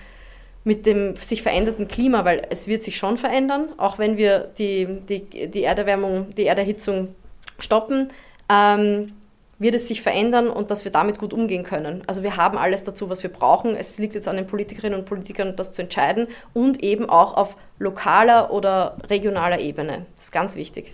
mit 0.68 0.86
dem 0.86 1.16
sich 1.16 1.44
veränderten 1.44 1.88
Klima, 1.88 2.26
weil 2.26 2.42
es 2.50 2.68
wird 2.68 2.84
sich 2.84 2.98
schon 2.98 3.18
verändern, 3.18 3.70
auch 3.78 4.00
wenn 4.00 4.18
wir 4.18 4.52
die, 4.58 5.00
die, 5.08 5.48
die 5.48 5.64
Erderwärmung, 5.64 6.36
die 6.36 6.46
Erderhitzung 6.46 7.16
stoppen, 7.58 8.10
ähm, 8.52 9.14
wird 9.60 9.76
es 9.76 9.88
sich 9.88 10.02
verändern 10.02 10.50
und 10.50 10.70
dass 10.70 10.84
wir 10.84 10.92
damit 10.92 11.20
gut 11.20 11.32
umgehen 11.32 11.64
können. 11.64 12.04
Also 12.06 12.22
wir 12.22 12.36
haben 12.36 12.58
alles 12.58 12.84
dazu, 12.84 13.10
was 13.10 13.24
wir 13.24 13.30
brauchen. 13.30 13.78
Es 13.78 13.98
liegt 13.98 14.14
jetzt 14.14 14.28
an 14.28 14.36
den 14.36 14.46
Politikerinnen 14.46 15.00
und 15.00 15.06
Politikern, 15.06 15.56
das 15.56 15.72
zu 15.72 15.84
entscheiden 15.84 16.28
und 16.54 16.84
eben 16.84 17.10
auch 17.10 17.38
auf 17.38 17.56
lokaler 17.80 18.52
oder 18.52 18.98
regionaler 19.10 19.62
Ebene. 19.62 20.06
Das 20.18 20.26
ist 20.26 20.32
ganz 20.34 20.58
wichtig. 20.58 20.92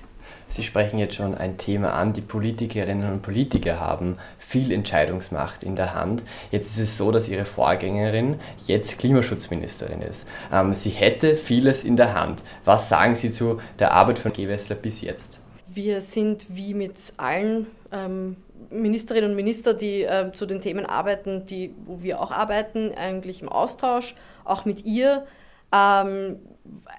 Sie 0.54 0.62
sprechen 0.62 1.00
jetzt 1.00 1.16
schon 1.16 1.34
ein 1.34 1.58
Thema 1.58 1.94
an. 1.94 2.14
Die 2.14 2.22
Politikerinnen 2.22 3.12
und 3.12 3.24
Politiker 3.24 3.80
haben 3.80 4.18
viel 4.38 4.72
Entscheidungsmacht 4.72 5.64
in 5.64 5.76
der 5.76 5.96
Hand. 5.96 6.22
Jetzt 6.52 6.78
ist 6.78 6.90
es 6.90 6.98
so, 7.00 7.10
dass 7.10 7.28
Ihre 7.28 7.46
Vorgängerin 7.46 8.40
jetzt 8.68 9.00
Klimaschutzministerin 9.00 10.04
ist. 10.04 10.28
Ähm, 10.52 10.76
sie 10.76 10.92
hätte 10.92 11.38
vieles 11.38 11.84
in 11.84 11.98
der 11.98 12.14
Hand. 12.14 12.44
Was 12.66 12.88
sagen 12.88 13.16
Sie 13.16 13.32
zu 13.32 13.62
der 13.80 13.94
Arbeit 13.94 14.20
von 14.20 14.32
Gewessler 14.32 14.76
bis 14.76 15.02
jetzt? 15.02 15.40
Wir 15.66 16.02
sind 16.02 16.46
wie 16.50 16.76
mit 16.76 16.98
allen 17.18 17.66
ähm, 17.92 18.36
Ministerinnen 18.70 19.32
und 19.32 19.36
Ministern, 19.36 19.76
die 19.76 20.04
äh, 20.04 20.34
zu 20.34 20.46
den 20.46 20.62
Themen 20.62 20.86
arbeiten, 20.86 21.48
die, 21.48 21.74
wo 21.88 22.04
wir 22.04 22.22
auch 22.22 22.30
arbeiten, 22.30 22.92
eigentlich 22.96 23.42
im 23.42 23.50
Austausch, 23.50 24.14
auch 24.46 24.66
mit 24.66 24.86
ihr. 24.86 25.26
Ähm, 25.74 26.40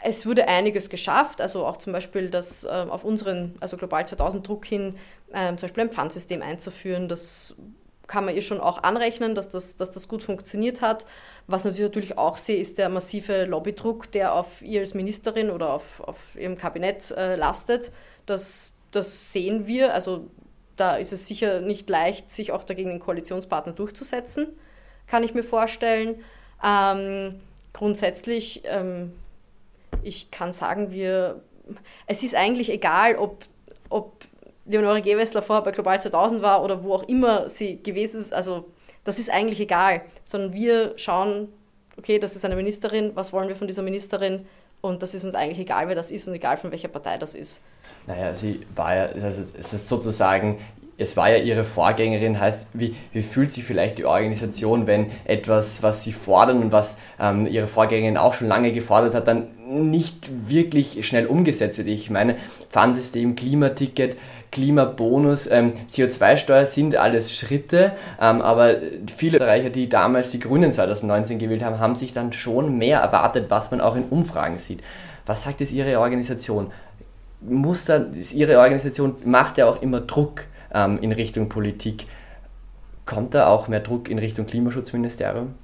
es 0.03 0.27
wurde 0.27 0.49
einiges 0.49 0.91
geschafft, 0.91 1.41
also 1.41 1.65
auch 1.65 1.79
zum 1.79 1.93
Beispiel 1.93 2.29
das 2.29 2.65
äh, 2.65 2.69
auf 2.69 3.05
unseren, 3.05 3.55
also 3.61 3.77
Global 3.77 4.07
2000 4.07 4.47
Druck 4.47 4.67
hin, 4.67 4.97
äh, 5.33 5.49
zum 5.49 5.69
Beispiel 5.69 5.85
ein 5.85 5.91
Pfandsystem 5.91 6.43
einzuführen. 6.43 7.09
Das 7.09 7.55
kann 8.07 8.27
man 8.27 8.35
ihr 8.35 8.43
schon 8.43 8.61
auch 8.61 8.83
anrechnen, 8.83 9.35
dass 9.35 9.49
das, 9.49 9.77
dass 9.77 9.91
das 9.93 10.09
gut 10.09 10.23
funktioniert 10.23 10.83
hat. 10.83 11.07
Was 11.47 11.65
ich 11.65 11.81
natürlich 11.81 12.19
auch 12.19 12.37
sehe, 12.37 12.59
ist 12.59 12.77
der 12.77 12.89
massive 12.89 13.47
Lobbydruck, 13.47 14.11
der 14.13 14.35
auf 14.35 14.61
ihr 14.61 14.81
als 14.81 14.93
Ministerin 14.93 15.51
oder 15.51 15.73
auf, 15.73 16.01
auf 16.01 16.19
ihrem 16.35 16.59
Kabinett 16.59 17.11
äh, 17.13 17.37
lastet. 17.37 17.93
Das, 18.27 18.73
das 18.91 19.33
sehen 19.33 19.67
wir. 19.67 19.95
Also 19.95 20.29
da 20.77 20.97
ist 20.97 21.13
es 21.13 21.27
sicher 21.27 21.61
nicht 21.61 21.89
leicht, 21.89 22.31
sich 22.33 22.53
auch 22.53 22.65
dagegen 22.65 22.91
den 22.91 23.01
Koalitionspartner 23.01 23.73
durchzusetzen, 23.73 24.49
kann 25.07 25.23
ich 25.23 25.33
mir 25.33 25.45
vorstellen. 25.45 26.23
Ähm, 26.63 27.41
grundsätzlich 27.75 28.63
ähm, 28.65 29.13
ich 30.05 30.31
kann 30.31 30.53
sagen, 30.53 30.93
wir, 30.93 31.41
es 32.07 32.23
ist 32.23 32.35
eigentlich 32.35 32.71
egal, 32.71 33.17
ob, 33.17 33.45
ob 33.89 34.25
Leonore 34.67 35.03
Gewessler 35.03 35.43
vorher 35.43 35.63
bei 35.63 35.73
Global 35.73 36.01
2000 36.01 36.43
war 36.43 36.63
oder 36.63 36.83
wo 36.83 36.95
auch 36.95 37.03
immer 37.05 37.49
sie 37.49 37.83
gewesen 37.83 38.21
ist. 38.21 38.33
Also 38.33 38.67
das 39.05 39.19
ist 39.19 39.31
eigentlich 39.31 39.61
egal, 39.61 40.03
sondern 40.25 40.55
wir 40.55 40.95
schauen, 40.97 41.49
okay, 41.99 42.19
das 42.19 42.37
ist 42.37 42.45
eine 42.45 42.57
Ministerin, 42.57 43.13
was 43.15 43.33
wollen 43.33 43.49
wir 43.49 43.57
von 43.57 43.67
dieser 43.67 43.83
Ministerin? 43.83 44.47
Und 44.81 45.03
das 45.03 45.15
ist 45.15 45.25
uns 45.25 45.35
eigentlich 45.35 45.59
egal, 45.59 45.89
wer 45.89 45.95
das 45.95 46.11
ist 46.11 46.29
und 46.29 46.35
egal 46.35 46.57
von 46.57 46.71
welcher 46.71 46.89
Partei 46.89 47.17
das 47.17 47.35
ist. 47.35 47.63
Naja, 48.07 48.35
sie 48.35 48.67
war 48.75 48.95
ja, 48.95 49.05
also 49.07 49.27
es 49.29 49.73
ist 49.73 49.89
sozusagen 49.89 50.61
es 50.97 51.17
war 51.17 51.31
ja 51.31 51.39
ihre 51.39 51.65
Vorgängerin, 51.65 52.39
heißt, 52.39 52.69
wie, 52.75 52.95
wie 53.13 53.23
fühlt 53.23 53.51
sich 53.51 53.65
vielleicht 53.65 53.99
die 53.99 54.05
Organisation, 54.05 54.87
wenn 54.87 55.11
etwas, 55.25 55.83
was 55.83 56.05
sie 56.05 56.13
fordern 56.13 56.63
und 56.63 56.73
was 56.73 56.99
ähm, 57.19 57.47
ihre 57.47 57.67
Vorgängerin 57.67 58.17
auch 58.17 58.35
schon 58.35 58.49
lange 58.49 58.73
gefordert 58.73 59.15
hat, 59.15 59.27
dann 59.27 59.49
nicht 59.91 60.31
wirklich 60.49 61.07
schnell 61.07 61.27
umgesetzt 61.27 61.79
wird? 61.79 61.89
Ich 61.89 62.11
meine, 62.11 62.37
Pfandsystem, 62.71 63.35
Klimaticket, 63.35 64.17
Klimabonus, 64.53 65.51
ähm, 65.51 65.73
CO2-Steuer 65.91 66.67
sind 66.67 66.95
alles 66.95 67.37
Schritte, 67.37 67.93
ähm, 68.21 68.41
aber 68.41 68.77
viele 69.17 69.39
Österreicher, 69.39 69.71
die 69.71 69.89
damals 69.89 70.31
die 70.31 70.39
Grünen 70.39 70.71
2019 70.71 71.41
gewählt 71.41 71.65
haben, 71.65 71.81
haben 71.81 71.97
sich 71.97 72.13
dann 72.13 72.33
schon 72.33 72.79
mehr 72.79 73.01
erwartet, 73.01 73.47
was 73.49 73.73
man 73.73 73.81
auch 73.81 73.97
in 73.97 74.05
Umfragen 74.05 74.59
sieht. 74.59 74.81
Was 75.27 75.43
sagt 75.43 75.61
es 75.61 75.73
Ihre 75.73 75.99
Organisation? 75.99 76.71
Muss 77.41 77.85
dann, 77.85 78.15
Ihre 78.33 78.59
Organisation 78.59 79.17
macht 79.25 79.59
ja 79.59 79.67
auch 79.67 79.83
immer 79.83 80.01
Druck 80.01 80.45
ähm, 80.75 80.99
in 81.01 81.13
Richtung 81.13 81.49
Politik. 81.49 82.07
Kommt 83.07 83.35
da 83.35 83.49
auch 83.49 83.69
mehr 83.69 83.81
Druck 83.81 84.09
in 84.09 84.19
Richtung 84.19 84.47
Klimaschutzministerium? 84.47 85.55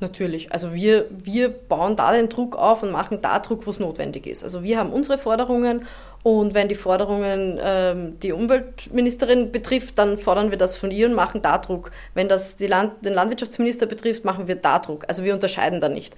Natürlich. 0.00 0.50
Also 0.52 0.72
wir, 0.72 1.06
wir 1.10 1.50
bauen 1.50 1.94
da 1.94 2.12
den 2.12 2.28
Druck 2.28 2.56
auf 2.56 2.82
und 2.82 2.90
machen 2.90 3.18
da 3.20 3.38
Druck, 3.38 3.66
wo 3.66 3.70
es 3.70 3.80
notwendig 3.80 4.26
ist. 4.26 4.42
Also 4.42 4.62
wir 4.62 4.78
haben 4.78 4.92
unsere 4.92 5.18
Forderungen 5.18 5.86
und 6.22 6.54
wenn 6.54 6.68
die 6.68 6.74
Forderungen 6.74 7.58
ähm, 7.62 8.18
die 8.20 8.32
Umweltministerin 8.32 9.52
betrifft, 9.52 9.98
dann 9.98 10.18
fordern 10.18 10.50
wir 10.50 10.58
das 10.58 10.76
von 10.76 10.90
ihr 10.90 11.06
und 11.06 11.14
machen 11.14 11.42
da 11.42 11.58
Druck. 11.58 11.90
Wenn 12.14 12.28
das 12.28 12.58
Land, 12.60 13.04
den 13.04 13.14
Landwirtschaftsminister 13.14 13.86
betrifft, 13.86 14.24
machen 14.24 14.48
wir 14.48 14.56
da 14.56 14.78
Druck. 14.78 15.04
Also 15.08 15.22
wir 15.24 15.34
unterscheiden 15.34 15.80
da 15.80 15.88
nicht. 15.88 16.16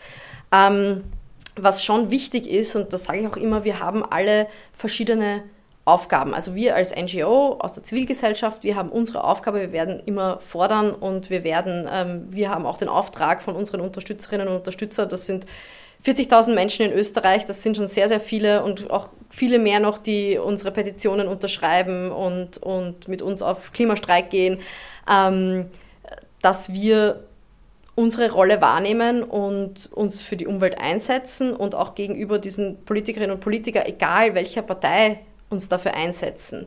Ähm, 0.52 1.02
was 1.56 1.84
schon 1.84 2.10
wichtig 2.10 2.48
ist, 2.48 2.76
und 2.76 2.92
das 2.92 3.04
sage 3.04 3.20
ich 3.20 3.26
auch 3.26 3.36
immer, 3.36 3.64
wir 3.64 3.80
haben 3.80 4.04
alle 4.04 4.46
verschiedene 4.72 5.42
Aufgaben. 5.84 6.32
Also 6.32 6.54
wir 6.54 6.76
als 6.76 6.94
NGO 6.94 7.56
aus 7.58 7.72
der 7.72 7.82
Zivilgesellschaft, 7.82 8.62
wir 8.62 8.76
haben 8.76 8.88
unsere 8.88 9.24
Aufgabe, 9.24 9.60
wir 9.60 9.72
werden 9.72 10.00
immer 10.06 10.38
fordern 10.38 10.92
und 10.92 11.28
wir 11.28 11.42
werden, 11.42 11.88
ähm, 11.92 12.26
wir 12.30 12.50
haben 12.50 12.66
auch 12.66 12.78
den 12.78 12.88
Auftrag 12.88 13.42
von 13.42 13.56
unseren 13.56 13.80
Unterstützerinnen 13.80 14.46
und 14.46 14.54
Unterstützern, 14.54 15.08
das 15.08 15.26
sind 15.26 15.44
40.000 16.04 16.54
Menschen 16.54 16.86
in 16.86 16.92
Österreich, 16.92 17.46
das 17.46 17.64
sind 17.64 17.76
schon 17.76 17.88
sehr, 17.88 18.08
sehr 18.08 18.20
viele 18.20 18.62
und 18.62 18.90
auch 18.90 19.08
viele 19.28 19.58
mehr 19.58 19.80
noch, 19.80 19.98
die 19.98 20.38
unsere 20.38 20.70
Petitionen 20.70 21.26
unterschreiben 21.26 22.12
und, 22.12 22.58
und 22.58 23.08
mit 23.08 23.20
uns 23.20 23.42
auf 23.42 23.72
Klimastreik 23.72 24.30
gehen, 24.30 24.60
ähm, 25.10 25.66
dass 26.42 26.72
wir 26.72 27.24
unsere 27.96 28.30
Rolle 28.30 28.60
wahrnehmen 28.60 29.24
und 29.24 29.90
uns 29.92 30.22
für 30.22 30.36
die 30.36 30.46
Umwelt 30.46 30.80
einsetzen 30.80 31.54
und 31.54 31.74
auch 31.74 31.96
gegenüber 31.96 32.38
diesen 32.38 32.84
Politikerinnen 32.84 33.34
und 33.34 33.40
Politikern, 33.40 33.84
egal 33.86 34.34
welcher 34.34 34.62
Partei 34.62 35.20
uns 35.52 35.68
dafür 35.68 35.94
einsetzen. 35.94 36.66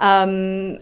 Ähm, 0.00 0.80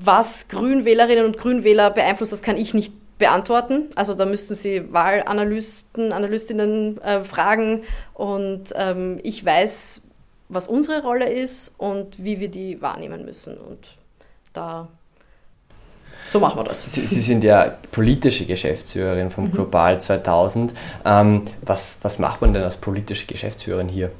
was 0.00 0.48
Grünwählerinnen 0.48 1.24
und 1.24 1.38
Grünwähler 1.38 1.90
beeinflusst, 1.90 2.32
das 2.32 2.42
kann 2.42 2.56
ich 2.56 2.72
nicht 2.72 2.92
beantworten. 3.18 3.90
Also 3.94 4.14
da 4.14 4.24
müssten 4.24 4.54
Sie 4.54 4.92
Wahlanalysten, 4.92 6.12
Analystinnen 6.12 7.00
äh, 7.02 7.24
fragen. 7.24 7.82
Und 8.14 8.72
ähm, 8.76 9.20
ich 9.22 9.44
weiß, 9.44 10.02
was 10.48 10.68
unsere 10.68 11.02
Rolle 11.02 11.30
ist 11.30 11.78
und 11.78 12.22
wie 12.22 12.40
wir 12.40 12.48
die 12.48 12.80
wahrnehmen 12.80 13.24
müssen. 13.24 13.58
Und 13.58 13.96
da 14.52 14.88
So 16.26 16.40
machen 16.40 16.58
wir 16.58 16.64
das. 16.64 16.90
Sie, 16.92 17.06
Sie 17.06 17.20
sind 17.20 17.44
ja 17.44 17.76
politische 17.90 18.46
Geschäftsführerin 18.46 19.30
vom 19.30 19.44
mhm. 19.46 19.52
Global 19.52 20.00
2000. 20.00 20.72
Ähm, 21.04 21.42
was, 21.62 21.98
was 22.02 22.18
macht 22.18 22.40
man 22.40 22.52
denn 22.52 22.62
als 22.62 22.76
politische 22.76 23.26
Geschäftsführerin 23.26 23.88
hier? 23.88 24.10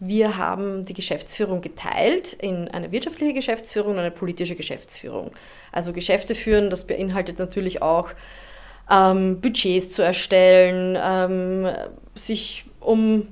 Wir 0.00 0.36
haben 0.36 0.84
die 0.84 0.94
Geschäftsführung 0.94 1.60
geteilt 1.60 2.32
in 2.32 2.68
eine 2.68 2.92
wirtschaftliche 2.92 3.34
Geschäftsführung 3.34 3.92
und 3.92 3.98
eine 3.98 4.12
politische 4.12 4.54
Geschäftsführung. 4.54 5.32
Also 5.72 5.92
Geschäfte 5.92 6.36
führen, 6.36 6.70
das 6.70 6.86
beinhaltet 6.86 7.38
natürlich 7.40 7.82
auch 7.82 8.10
ähm, 8.90 9.40
Budgets 9.40 9.90
zu 9.90 10.02
erstellen, 10.02 10.96
ähm, 11.02 11.68
sich 12.14 12.64
um, 12.80 13.26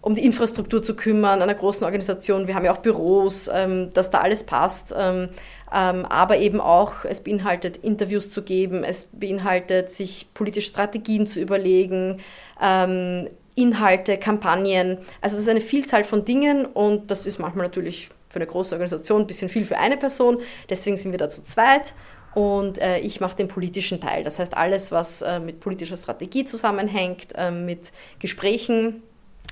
um 0.00 0.14
die 0.14 0.24
Infrastruktur 0.24 0.82
zu 0.82 0.96
kümmern 0.96 1.42
einer 1.42 1.54
großen 1.54 1.84
Organisation. 1.84 2.46
Wir 2.46 2.54
haben 2.54 2.64
ja 2.64 2.74
auch 2.74 2.78
Büros, 2.78 3.50
ähm, 3.52 3.90
dass 3.92 4.10
da 4.10 4.20
alles 4.20 4.44
passt. 4.44 4.94
Ähm, 4.96 5.28
ähm, 5.72 6.04
aber 6.06 6.38
eben 6.38 6.60
auch, 6.60 7.04
es 7.04 7.22
beinhaltet 7.22 7.78
Interviews 7.78 8.30
zu 8.30 8.42
geben, 8.42 8.84
es 8.84 9.10
beinhaltet 9.12 9.90
sich 9.90 10.28
politische 10.32 10.70
Strategien 10.70 11.26
zu 11.26 11.40
überlegen, 11.40 12.20
ähm, 12.62 13.28
Inhalte, 13.56 14.18
Kampagnen. 14.18 14.98
Also 15.20 15.36
es 15.36 15.42
ist 15.42 15.48
eine 15.48 15.60
Vielzahl 15.60 16.04
von 16.04 16.24
Dingen 16.24 16.64
und 16.64 17.10
das 17.10 17.26
ist 17.26 17.40
manchmal 17.40 17.66
natürlich 17.66 18.10
für 18.28 18.36
eine 18.36 18.46
große 18.46 18.74
Organisation 18.74 19.22
ein 19.22 19.26
bisschen 19.26 19.48
viel 19.48 19.64
für 19.64 19.78
eine 19.78 19.96
Person. 19.96 20.38
Deswegen 20.70 20.96
sind 20.96 21.10
wir 21.10 21.18
da 21.18 21.28
zu 21.28 21.44
zweit 21.44 21.94
und 22.34 22.78
äh, 22.78 23.00
ich 23.00 23.20
mache 23.20 23.36
den 23.36 23.48
politischen 23.48 24.00
Teil. 24.00 24.22
Das 24.22 24.38
heißt 24.38 24.56
alles, 24.56 24.92
was 24.92 25.22
äh, 25.22 25.40
mit 25.40 25.58
politischer 25.58 25.96
Strategie 25.96 26.44
zusammenhängt, 26.44 27.32
äh, 27.34 27.50
mit 27.50 27.92
Gesprächen 28.20 29.02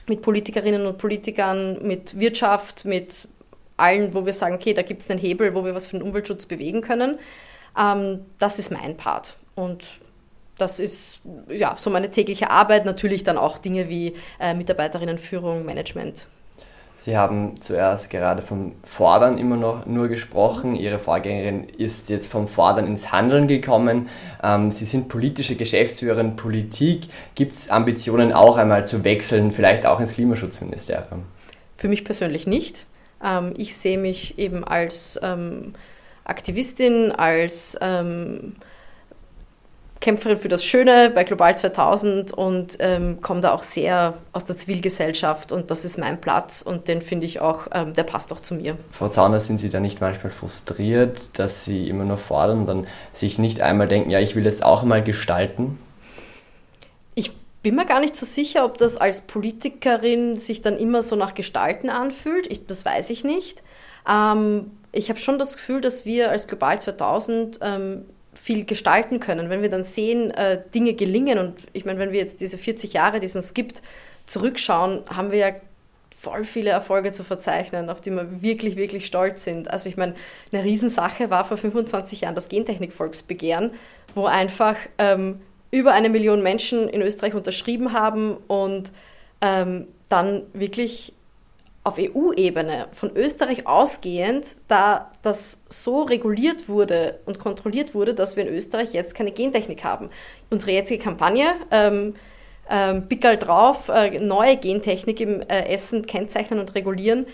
mit 0.07 0.23
Politikerinnen 0.23 0.87
und 0.87 0.99
Politikern, 0.99 1.79
mit 1.83 2.19
Wirtschaft, 2.19 2.85
mit 2.85 3.29
allen, 3.77 4.15
wo 4.15 4.27
wir 4.27 4.33
sagen, 4.33 4.55
okay, 4.55 4.75
da 4.75 4.83
gibt 4.83 5.03
es 5.03 5.11
einen 5.11 5.21
Hebel, 5.21 5.55
wo 5.55 5.65
wir 5.65 5.75
was 5.75 5.87
für 5.87 5.99
den 5.99 6.03
Umweltschutz 6.03 6.47
bewegen 6.47 6.81
können. 6.81 7.19
Ähm, 7.79 8.21
das 8.39 8.59
ist 8.59 8.71
mein 8.71 8.97
Part. 8.97 9.37
Und 9.55 9.85
das 10.59 10.79
ist 10.79 11.23
ja 11.49 11.77
so 11.79 11.91
meine 11.91 12.11
tägliche 12.11 12.51
Arbeit. 12.51 12.85
Natürlich 12.85 13.25
dann 13.25 13.39
auch 13.39 13.59
Dinge 13.59 13.89
wie 13.89 14.15
äh, 14.41 14.55
Mitarbeiterinnenführung, 14.55 15.65
Management. 15.65 16.29
Sie 16.97 17.17
haben 17.17 17.61
zuerst 17.61 18.09
gerade 18.09 18.41
vom 18.41 18.73
Fordern 18.85 19.37
immer 19.37 19.57
noch 19.57 19.85
nur 19.85 20.09
gesprochen. 20.09 20.75
Ihre 20.77 20.99
Vorgängerin 20.99 21.69
ist 21.69 22.09
jetzt 22.09 22.31
vom 22.31 22.47
Fordern 22.47 22.87
ins 22.87 23.13
Handeln 23.13 23.49
gekommen. 23.49 24.09
Ähm, 24.43 24.71
Sie 24.71 24.85
sind 24.85 25.09
politische 25.09 25.57
Geschäftsführerin 25.57 26.37
Politik. 26.37 27.09
Gibt 27.35 27.55
es 27.55 27.69
Ambitionen 27.69 28.33
auch 28.33 28.57
einmal 28.57 28.87
zu 28.87 29.05
wechseln, 29.05 29.53
vielleicht 29.53 29.87
auch 29.87 30.01
ins 30.01 30.13
Klimaschutzministerium? 30.13 31.25
Für 31.77 31.89
mich 31.89 32.05
persönlich 32.05 32.47
nicht. 32.47 32.87
Ähm, 33.23 33.55
ich 33.57 33.77
sehe 33.77 33.99
mich 33.99 34.39
eben 34.39 34.65
als 34.65 35.21
ähm, 35.23 35.75
Aktivistin, 36.25 37.13
als 37.13 37.77
ähm, 37.83 38.55
Kämpferin 40.05 40.37
für 40.37 40.49
das 40.49 40.63
Schöne 40.63 41.11
bei 41.15 41.25
Global 41.25 41.57
2000 41.57 42.31
und 42.31 42.77
ähm, 42.79 43.23
komme 43.23 43.41
da 43.41 43.55
auch 43.55 43.63
sehr 43.63 44.13
aus 44.33 44.45
der 44.45 44.55
Zivilgesellschaft 44.55 45.51
und 45.51 45.71
das 45.71 45.87
ist 45.87 45.97
mein 45.99 46.21
Platz 46.21 46.61
und 46.61 46.89
den 46.89 47.01
finde 47.01 47.25
ich 47.25 47.41
auch, 47.41 47.69
ähm, 47.73 47.95
der 47.95 48.03
passt 48.03 48.31
auch 48.31 48.41
zu 48.41 48.55
mir. 48.55 48.77
Frau 48.91 49.09
Zauner, 49.09 49.41
sind 49.41 49.57
Sie 49.57 49.71
da 49.71 49.81
nicht 49.81 50.03
manchmal 50.03 50.31
frustriert, 50.31 51.39
dass 51.39 51.65
Sie 51.65 51.89
immer 51.89 52.05
nur 52.05 52.19
fordern 52.19 52.61
und 52.61 52.67
dann 52.67 52.87
sich 53.15 53.39
nicht 53.39 53.63
einmal 53.63 53.89
denken, 53.89 54.11
ja, 54.11 54.21
ich 54.21 54.37
will 54.37 54.45
das 54.45 54.61
auch 54.61 54.83
mal 54.83 55.03
gestalten? 55.03 55.79
Ich 57.15 57.33
bin 57.63 57.75
mir 57.75 57.87
gar 57.87 58.01
nicht 58.01 58.15
so 58.15 58.27
sicher, 58.27 58.67
ob 58.67 58.77
das 58.77 58.99
als 58.99 59.23
Politikerin 59.23 60.39
sich 60.39 60.61
dann 60.61 60.77
immer 60.77 61.01
so 61.01 61.17
nach 61.17 61.33
Gestalten 61.33 61.89
anfühlt. 61.89 62.47
Ich, 62.51 62.67
das 62.67 62.85
weiß 62.85 63.09
ich 63.09 63.25
nicht. 63.25 63.63
Ähm, 64.07 64.71
ich 64.93 65.09
habe 65.09 65.19
schon 65.19 65.39
das 65.39 65.57
Gefühl, 65.57 65.81
dass 65.81 66.05
wir 66.05 66.29
als 66.29 66.47
Global 66.47 66.79
2000 66.79 67.61
ähm, 67.63 68.05
viel 68.45 68.67
gestalten 68.67 69.21
können. 69.21 69.49
Wenn 69.49 69.63
wir 69.63 69.71
dann 69.71 69.85
sehen, 69.85 70.31
äh, 70.33 70.61
Dinge 70.75 70.93
gelingen 70.93 71.39
und 71.39 71.55
ich 71.73 71.87
meine, 71.87 71.99
wenn 71.99 72.13
wir 72.13 72.21
jetzt 72.21 72.43
diese 72.43 72.59
40 72.59 72.93
Jahre, 72.93 73.19
die 73.19 73.25
es 73.25 73.35
uns 73.35 73.55
gibt, 73.55 73.81
zurückschauen, 74.27 75.03
haben 75.09 75.31
wir 75.31 75.39
ja 75.39 75.55
voll 76.21 76.45
viele 76.45 76.69
Erfolge 76.69 77.11
zu 77.11 77.25
verzeichnen, 77.25 77.89
auf 77.89 78.03
die 78.03 78.11
wir 78.11 78.43
wirklich, 78.43 78.77
wirklich 78.77 79.07
stolz 79.07 79.45
sind. 79.45 79.71
Also 79.71 79.89
ich 79.89 79.97
meine, 79.97 80.15
eine 80.53 80.63
Riesensache 80.63 81.31
war 81.31 81.47
vor 81.47 81.57
25 81.57 82.21
Jahren 82.21 82.35
das 82.35 82.51
Gentechnik-Volksbegehren, 82.51 83.71
wo 84.15 84.27
einfach 84.27 84.77
ähm, 84.99 85.41
über 85.71 85.93
eine 85.93 86.11
Million 86.11 86.43
Menschen 86.43 86.87
in 86.91 87.01
Österreich 87.01 87.33
unterschrieben 87.33 87.95
haben 87.95 88.37
und 88.47 88.93
ähm, 89.41 89.89
dann 90.11 90.43
wirklich 90.53 91.15
auf 91.85 91.99
EU-Ebene 91.99 92.89
von 92.93 93.15
Österreich 93.15 93.67
ausgehend, 93.67 94.57
da 94.69 95.13
das 95.23 95.63
so 95.69 96.03
reguliert 96.03 96.67
wurde 96.67 97.21
und 97.27 97.39
kontrolliert 97.39 97.95
wurde, 97.95 98.15
dass 98.15 98.37
wir 98.37 98.47
in 98.47 98.55
Österreich 98.55 98.95
jetzt 98.95 99.15
keine 99.15 99.33
Gentechnik 99.33 99.85
haben. 99.85 100.09
Unsere 100.49 100.73
jetzige 100.73 101.03
Kampagne, 101.03 101.53
ähm, 101.71 102.15
ähm, 102.71 103.07
Pickel 103.07 103.37
drauf, 103.37 103.91
äh, 103.91 104.19
neue 104.19 104.57
Gentechnik 104.57 105.21
im 105.21 105.43
äh, 105.43 105.69
Essen 105.69 106.07
kennzeichnen 106.07 106.59
und 106.59 106.75
regulieren, 106.75 107.27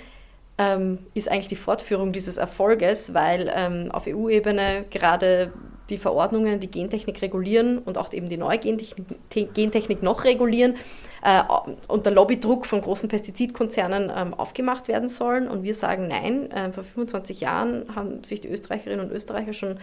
ähm, 0.59 0.99
ist 1.15 1.31
eigentlich 1.31 1.47
die 1.47 1.57
Fortführung 1.57 2.13
dieses 2.13 2.37
Erfolges, 2.37 3.15
weil 3.15 3.53
ähm, 3.55 3.93
auf 3.93 4.09
EU-Ebene 4.09 4.85
gerade 4.91 5.53
die 5.91 5.99
Verordnungen, 5.99 6.59
die 6.59 6.71
Gentechnik 6.71 7.23
regulieren 7.23 7.79
und 7.79 7.99
auch 7.99 8.13
eben 8.13 8.29
die 8.29 8.37
neue 8.37 8.59
Gentechnik, 8.59 9.55
Gentechnik 9.55 10.03
noch 10.03 10.25
regulieren, 10.25 10.75
äh, 11.23 11.43
unter 11.89 12.11
Lobbydruck 12.11 12.67
von 12.67 12.81
großen 12.81 13.09
Pestizidkonzernen 13.09 14.13
ähm, 14.15 14.35
aufgemacht 14.35 14.89
werden 14.89 15.09
sollen. 15.09 15.49
Und 15.49 15.63
wir 15.63 15.75
sagen 15.75 16.09
nein. 16.09 16.51
Äh, 16.51 16.73
vor 16.73 16.85
25 16.85 17.41
Jahren 17.41 17.95
haben 17.95 18.25
sich 18.25 18.41
die 18.41 18.49
Österreicherinnen 18.49 19.07
und 19.07 19.13
Österreicher 19.13 19.53
schon 19.53 19.79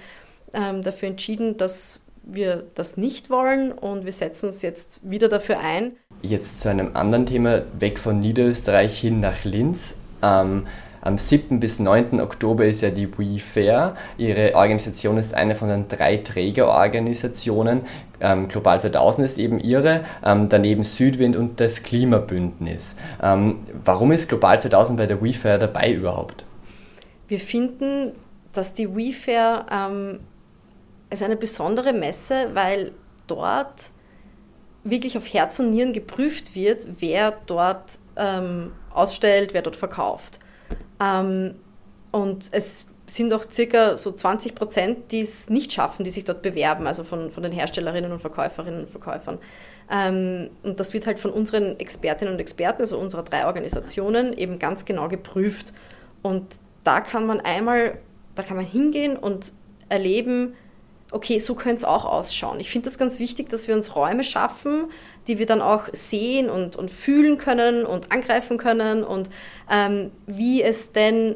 ähm, 0.53 0.83
dafür 0.83 1.09
entschieden, 1.09 1.57
dass 1.57 2.03
wir 2.23 2.63
das 2.75 2.97
nicht 2.97 3.29
wollen 3.29 3.71
und 3.71 4.05
wir 4.05 4.11
setzen 4.11 4.47
uns 4.47 4.61
jetzt 4.61 4.99
wieder 5.01 5.29
dafür 5.29 5.59
ein. 5.59 5.93
Jetzt 6.21 6.59
zu 6.59 6.69
einem 6.69 6.95
anderen 6.95 7.25
Thema, 7.25 7.61
weg 7.79 7.99
von 7.99 8.19
Niederösterreich 8.19 8.99
hin 8.99 9.19
nach 9.19 9.43
Linz. 9.45 9.97
Ähm, 10.21 10.67
am 11.07 11.17
7. 11.17 11.61
bis 11.61 11.79
9. 11.79 12.19
Oktober 12.19 12.65
ist 12.65 12.81
ja 12.81 12.89
die 12.89 13.07
We 13.17 13.39
Fair. 13.39 13.95
Ihre 14.17 14.53
Organisation 14.55 15.17
ist 15.17 15.33
eine 15.33 15.55
von 15.55 15.69
den 15.69 15.87
drei 15.87 16.17
Trägerorganisationen. 16.17 17.83
Ähm, 18.19 18.49
Global 18.49 18.81
2000 18.81 19.25
ist 19.25 19.37
eben 19.37 19.57
ihre, 19.57 20.03
ähm, 20.21 20.49
daneben 20.49 20.83
Südwind 20.83 21.37
und 21.37 21.61
das 21.61 21.83
Klimabündnis. 21.83 22.97
Ähm, 23.23 23.59
warum 23.85 24.11
ist 24.11 24.27
Global 24.27 24.59
2000 24.59 24.97
bei 24.97 25.05
der 25.05 25.21
We 25.23 25.31
Fair 25.31 25.57
dabei 25.57 25.93
überhaupt? 25.93 26.43
Wir 27.29 27.39
finden, 27.39 28.11
dass 28.51 28.73
die 28.73 28.93
We 28.93 29.13
Fair 29.13 29.65
ähm, 29.71 30.19
ist 31.09 31.23
eine 31.23 31.37
besondere 31.37 31.93
Messe, 31.93 32.49
weil 32.53 32.91
dort 33.27 33.91
wirklich 34.83 35.17
auf 35.17 35.33
Herz 35.33 35.57
und 35.59 35.71
Nieren 35.71 35.93
geprüft 35.93 36.53
wird, 36.53 36.85
wer 36.99 37.31
dort 37.45 37.93
ähm, 38.17 38.73
ausstellt, 38.93 39.53
wer 39.53 39.61
dort 39.61 39.77
verkauft. 39.77 40.39
Ähm, 40.99 41.55
und 42.11 42.47
es 42.51 42.93
sind 43.07 43.33
auch 43.33 43.45
circa 43.49 43.97
so 43.97 44.11
20 44.11 44.53
Prozent, 44.53 45.11
die 45.11 45.21
es 45.21 45.49
nicht 45.49 45.71
schaffen, 45.71 46.03
die 46.03 46.09
sich 46.09 46.25
dort 46.25 46.41
bewerben, 46.41 46.87
also 46.87 47.03
von, 47.03 47.31
von 47.31 47.41
den 47.41 47.53
Herstellerinnen 47.53 48.11
und 48.11 48.19
Verkäuferinnen 48.19 48.81
und 48.81 48.89
Verkäufern. 48.89 49.39
Ähm, 49.89 50.49
und 50.63 50.79
das 50.79 50.93
wird 50.93 51.07
halt 51.07 51.19
von 51.19 51.31
unseren 51.31 51.79
Expertinnen 51.79 52.33
und 52.33 52.39
Experten, 52.39 52.81
also 52.81 52.97
unserer 52.97 53.23
drei 53.23 53.45
Organisationen, 53.45 54.33
eben 54.33 54.59
ganz 54.59 54.83
genau 54.83 55.07
geprüft. 55.07 55.73
Und 56.21 56.57
da 56.83 56.99
kann 56.99 57.25
man 57.25 57.39
einmal, 57.39 57.97
da 58.35 58.43
kann 58.43 58.57
man 58.57 58.65
hingehen 58.65 59.15
und 59.15 59.53
erleben, 59.87 60.53
okay, 61.11 61.39
so 61.39 61.55
könnte 61.55 61.77
es 61.77 61.85
auch 61.85 62.05
ausschauen. 62.05 62.59
Ich 62.59 62.69
finde 62.69 62.89
das 62.89 62.97
ganz 62.97 63.19
wichtig, 63.19 63.49
dass 63.49 63.67
wir 63.67 63.75
uns 63.75 63.95
Räume 63.95 64.23
schaffen, 64.23 64.85
die 65.27 65.39
wir 65.39 65.45
dann 65.45 65.61
auch 65.61 65.87
sehen 65.93 66.49
und, 66.49 66.75
und 66.75 66.91
fühlen 66.91 67.37
können 67.37 67.85
und 67.85 68.11
angreifen 68.11 68.57
können 68.57 69.03
und 69.03 69.29
ähm, 69.71 70.11
wie 70.25 70.61
es 70.61 70.91
denn 70.91 71.35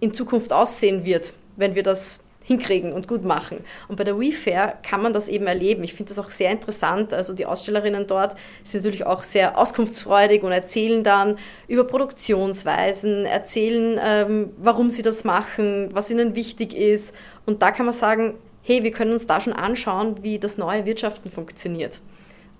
in 0.00 0.14
Zukunft 0.14 0.52
aussehen 0.52 1.04
wird, 1.04 1.34
wenn 1.56 1.74
wir 1.74 1.82
das 1.82 2.24
hinkriegen 2.44 2.92
und 2.92 3.06
gut 3.06 3.24
machen. 3.24 3.64
Und 3.88 3.96
bei 3.96 4.04
der 4.04 4.18
WeFair 4.18 4.78
kann 4.82 5.02
man 5.02 5.12
das 5.12 5.28
eben 5.28 5.46
erleben. 5.46 5.84
Ich 5.84 5.94
finde 5.94 6.08
das 6.08 6.18
auch 6.18 6.30
sehr 6.30 6.50
interessant. 6.50 7.14
Also 7.14 7.34
die 7.34 7.46
Ausstellerinnen 7.46 8.06
dort 8.06 8.36
sind 8.64 8.82
natürlich 8.82 9.06
auch 9.06 9.22
sehr 9.22 9.56
auskunftsfreudig 9.56 10.42
und 10.42 10.50
erzählen 10.50 11.04
dann 11.04 11.38
über 11.68 11.84
Produktionsweisen, 11.84 13.26
erzählen, 13.26 14.00
ähm, 14.02 14.50
warum 14.56 14.90
sie 14.90 15.02
das 15.02 15.22
machen, 15.22 15.90
was 15.92 16.10
ihnen 16.10 16.34
wichtig 16.34 16.74
ist. 16.74 17.14
Und 17.46 17.62
da 17.62 17.70
kann 17.70 17.86
man 17.86 17.94
sagen, 17.94 18.34
hey, 18.62 18.82
wir 18.82 18.92
können 18.92 19.12
uns 19.12 19.26
da 19.26 19.40
schon 19.40 19.52
anschauen, 19.52 20.22
wie 20.22 20.38
das 20.38 20.58
neue 20.58 20.84
Wirtschaften 20.86 21.30
funktioniert. 21.30 22.00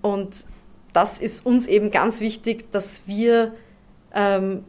Und 0.01 0.45
das 0.91 1.19
ist 1.19 1.45
uns 1.45 1.65
eben 1.67 1.91
ganz 1.91 2.19
wichtig, 2.19 2.71
dass 2.71 3.07
wir 3.07 3.53
ähm, 4.13 4.63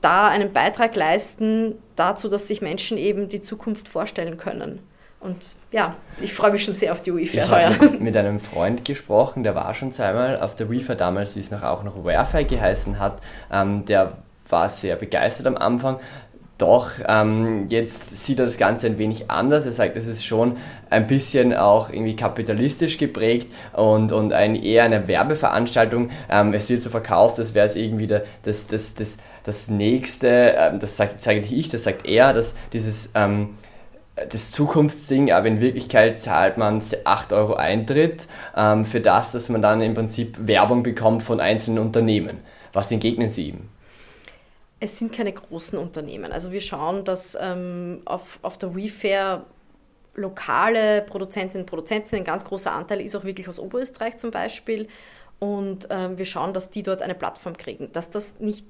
da 0.00 0.28
einen 0.28 0.52
Beitrag 0.52 0.94
leisten 0.94 1.74
dazu, 1.96 2.28
dass 2.28 2.48
sich 2.48 2.62
Menschen 2.62 2.96
eben 2.98 3.28
die 3.28 3.40
Zukunft 3.40 3.88
vorstellen 3.88 4.36
können. 4.36 4.80
Und 5.18 5.36
ja, 5.70 5.96
ich 6.20 6.32
freue 6.32 6.52
mich 6.52 6.64
schon 6.64 6.72
sehr 6.72 6.92
auf 6.92 7.02
die 7.02 7.12
UIFA 7.12 7.44
ich 7.44 7.50
heuer. 7.50 7.70
Mit, 7.78 8.00
mit 8.00 8.16
einem 8.16 8.40
Freund 8.40 8.84
gesprochen, 8.84 9.42
der 9.42 9.54
war 9.54 9.74
schon 9.74 9.92
zweimal 9.92 10.40
auf 10.40 10.54
der 10.54 10.68
UIFA 10.68 10.94
damals, 10.94 11.36
wie 11.36 11.40
es 11.40 11.50
noch 11.50 11.62
auch 11.62 11.82
noch 11.82 12.04
Wi-Fi 12.04 12.44
geheißen 12.44 12.98
hat. 12.98 13.20
Ähm, 13.52 13.84
der 13.84 14.18
war 14.48 14.68
sehr 14.68 14.96
begeistert 14.96 15.46
am 15.46 15.56
Anfang 15.56 16.00
Doch, 16.60 16.90
ähm, 17.08 17.68
jetzt 17.70 18.10
sieht 18.10 18.38
er 18.38 18.44
das 18.44 18.58
Ganze 18.58 18.86
ein 18.86 18.98
wenig 18.98 19.30
anders. 19.30 19.64
Er 19.64 19.72
sagt, 19.72 19.96
es 19.96 20.06
ist 20.06 20.26
schon 20.26 20.58
ein 20.90 21.06
bisschen 21.06 21.54
auch 21.54 21.88
irgendwie 21.88 22.14
kapitalistisch 22.14 22.98
geprägt 22.98 23.50
und, 23.72 24.12
und 24.12 24.34
ein, 24.34 24.54
eher 24.54 24.84
eine 24.84 25.08
Werbeveranstaltung. 25.08 26.10
Ähm, 26.28 26.52
es 26.52 26.68
wird 26.68 26.82
so 26.82 26.90
verkauft, 26.90 27.38
als 27.38 27.54
wäre 27.54 27.66
es 27.66 27.76
irgendwie 27.76 28.06
der, 28.06 28.24
das, 28.42 28.66
das, 28.66 28.94
das, 28.94 29.16
das 29.42 29.68
nächste, 29.68 30.54
ähm, 30.58 30.80
das 30.80 30.98
sage 30.98 31.12
sag 31.16 31.50
ich, 31.50 31.70
das 31.70 31.84
sagt 31.84 32.06
er, 32.06 32.34
dass 32.34 32.54
dieses 32.74 33.12
ähm, 33.14 33.56
das 34.28 34.50
Zukunftsding, 34.50 35.32
aber 35.32 35.46
in 35.46 35.62
Wirklichkeit 35.62 36.20
zahlt 36.20 36.58
man 36.58 36.82
8 37.04 37.32
Euro 37.32 37.54
Eintritt 37.54 38.28
ähm, 38.54 38.84
für 38.84 39.00
das, 39.00 39.32
dass 39.32 39.48
man 39.48 39.62
dann 39.62 39.80
im 39.80 39.94
Prinzip 39.94 40.36
Werbung 40.46 40.82
bekommt 40.82 41.22
von 41.22 41.40
einzelnen 41.40 41.78
Unternehmen. 41.78 42.40
Was 42.74 42.92
entgegnen 42.92 43.30
Sie 43.30 43.48
ihm? 43.48 43.68
Es 44.80 44.98
sind 44.98 45.12
keine 45.12 45.32
großen 45.32 45.78
Unternehmen. 45.78 46.32
Also 46.32 46.50
wir 46.52 46.60
schauen, 46.60 47.04
dass 47.04 47.36
ähm, 47.40 48.02
auf, 48.06 48.38
auf 48.42 48.58
der 48.58 48.74
WeFair 48.74 49.44
lokale 50.14 51.02
Produzentinnen 51.02 51.62
und 51.62 51.68
Produzenten, 51.68 52.16
ein 52.16 52.24
ganz 52.24 52.44
großer 52.44 52.72
Anteil 52.72 53.00
ist 53.00 53.14
auch 53.14 53.24
wirklich 53.24 53.48
aus 53.48 53.58
Oberösterreich 53.58 54.18
zum 54.18 54.30
Beispiel. 54.30 54.88
Und 55.38 55.88
ähm, 55.90 56.18
wir 56.18 56.26
schauen, 56.26 56.52
dass 56.52 56.70
die 56.70 56.82
dort 56.82 57.02
eine 57.02 57.14
Plattform 57.14 57.56
kriegen. 57.56 57.92
Dass 57.92 58.10
das 58.10 58.40
nicht 58.40 58.66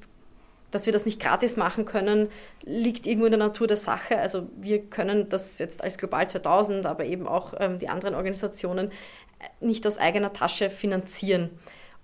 dass 0.70 0.86
wir 0.86 0.92
das 0.92 1.04
nicht 1.04 1.20
gratis 1.20 1.56
machen 1.56 1.84
können, 1.84 2.28
liegt 2.62 3.06
irgendwo 3.06 3.26
in 3.26 3.32
der 3.32 3.38
Natur 3.38 3.66
der 3.66 3.76
Sache. 3.76 4.18
Also 4.18 4.48
wir 4.60 4.80
können 4.80 5.28
das 5.28 5.58
jetzt 5.58 5.82
als 5.82 5.98
Global 5.98 6.28
2000, 6.28 6.86
aber 6.86 7.04
eben 7.04 7.26
auch 7.26 7.54
ähm, 7.58 7.78
die 7.78 7.88
anderen 7.88 8.14
Organisationen 8.14 8.90
äh, 8.90 9.64
nicht 9.64 9.86
aus 9.86 9.98
eigener 9.98 10.32
Tasche 10.32 10.70
finanzieren. 10.70 11.50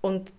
Und 0.01 0.33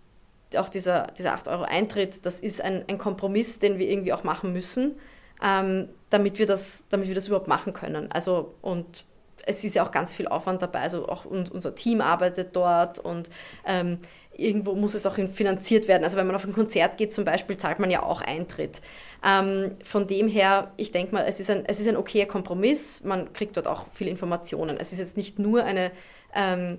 auch 0.57 0.69
dieser, 0.69 1.09
dieser 1.19 1.35
8 1.35 1.49
Euro 1.49 1.63
Eintritt, 1.65 2.25
das 2.25 2.41
ist 2.41 2.63
ein, 2.63 2.85
ein 2.89 2.99
Kompromiss, 2.99 3.59
den 3.59 3.79
wir 3.79 3.89
irgendwie 3.89 4.13
auch 4.13 4.25
machen 4.25 4.53
müssen, 4.53 4.97
ähm, 5.43 5.89
damit, 6.11 6.39
wir 6.39 6.47
das, 6.47 6.87
damit 6.89 7.09
wir 7.09 7.15
das 7.15 7.29
überhaupt 7.29 7.49
machen 7.49 7.73
können. 7.73 8.11
Also 8.11 8.55
und 8.63 9.05
es 9.47 9.65
ist 9.65 9.75
ja 9.75 9.87
auch 9.87 9.91
ganz 9.91 10.15
viel 10.15 10.29
Aufwand 10.29 10.61
dabei, 10.63 10.81
also 10.81 11.09
auch 11.09 11.25
unser 11.25 11.75
Team 11.75 12.01
arbeitet 12.01 12.55
dort 12.55 12.99
und 12.99 13.31
ähm, 13.67 13.99
irgendwo 14.37 14.75
muss 14.75 14.95
es 14.95 15.07
auch 15.07 15.15
finanziert 15.15 15.89
werden. 15.89 16.05
Also 16.05 16.17
wenn 16.17 16.27
man 16.27 16.37
auf 16.37 16.45
ein 16.45 16.53
Konzert 16.53 16.97
geht 16.97 17.15
zum 17.15 17.25
Beispiel, 17.25 17.57
zahlt 17.57 17.79
man 17.79 17.91
ja 17.91 18.03
auch 18.03 18.21
Eintritt. 18.21 18.81
Ähm, 19.25 19.73
von 19.83 20.07
dem 20.07 20.29
her, 20.29 20.73
ich 20.77 20.93
denke 20.93 21.15
mal, 21.15 21.25
es 21.27 21.41
ist, 21.41 21.51
ein, 21.51 21.65
es 21.67 21.81
ist 21.81 21.89
ein 21.89 21.97
okayer 21.97 22.27
Kompromiss. 22.27 23.03
Man 23.05 23.33
kriegt 23.33 23.57
dort 23.57 23.67
auch 23.67 23.87
viele 23.95 24.11
Informationen. 24.11 24.77
Es 24.79 24.93
ist 24.93 24.99
jetzt 24.99 25.17
nicht 25.17 25.39
nur 25.39 25.65
eine 25.65 25.91
ähm, 26.35 26.79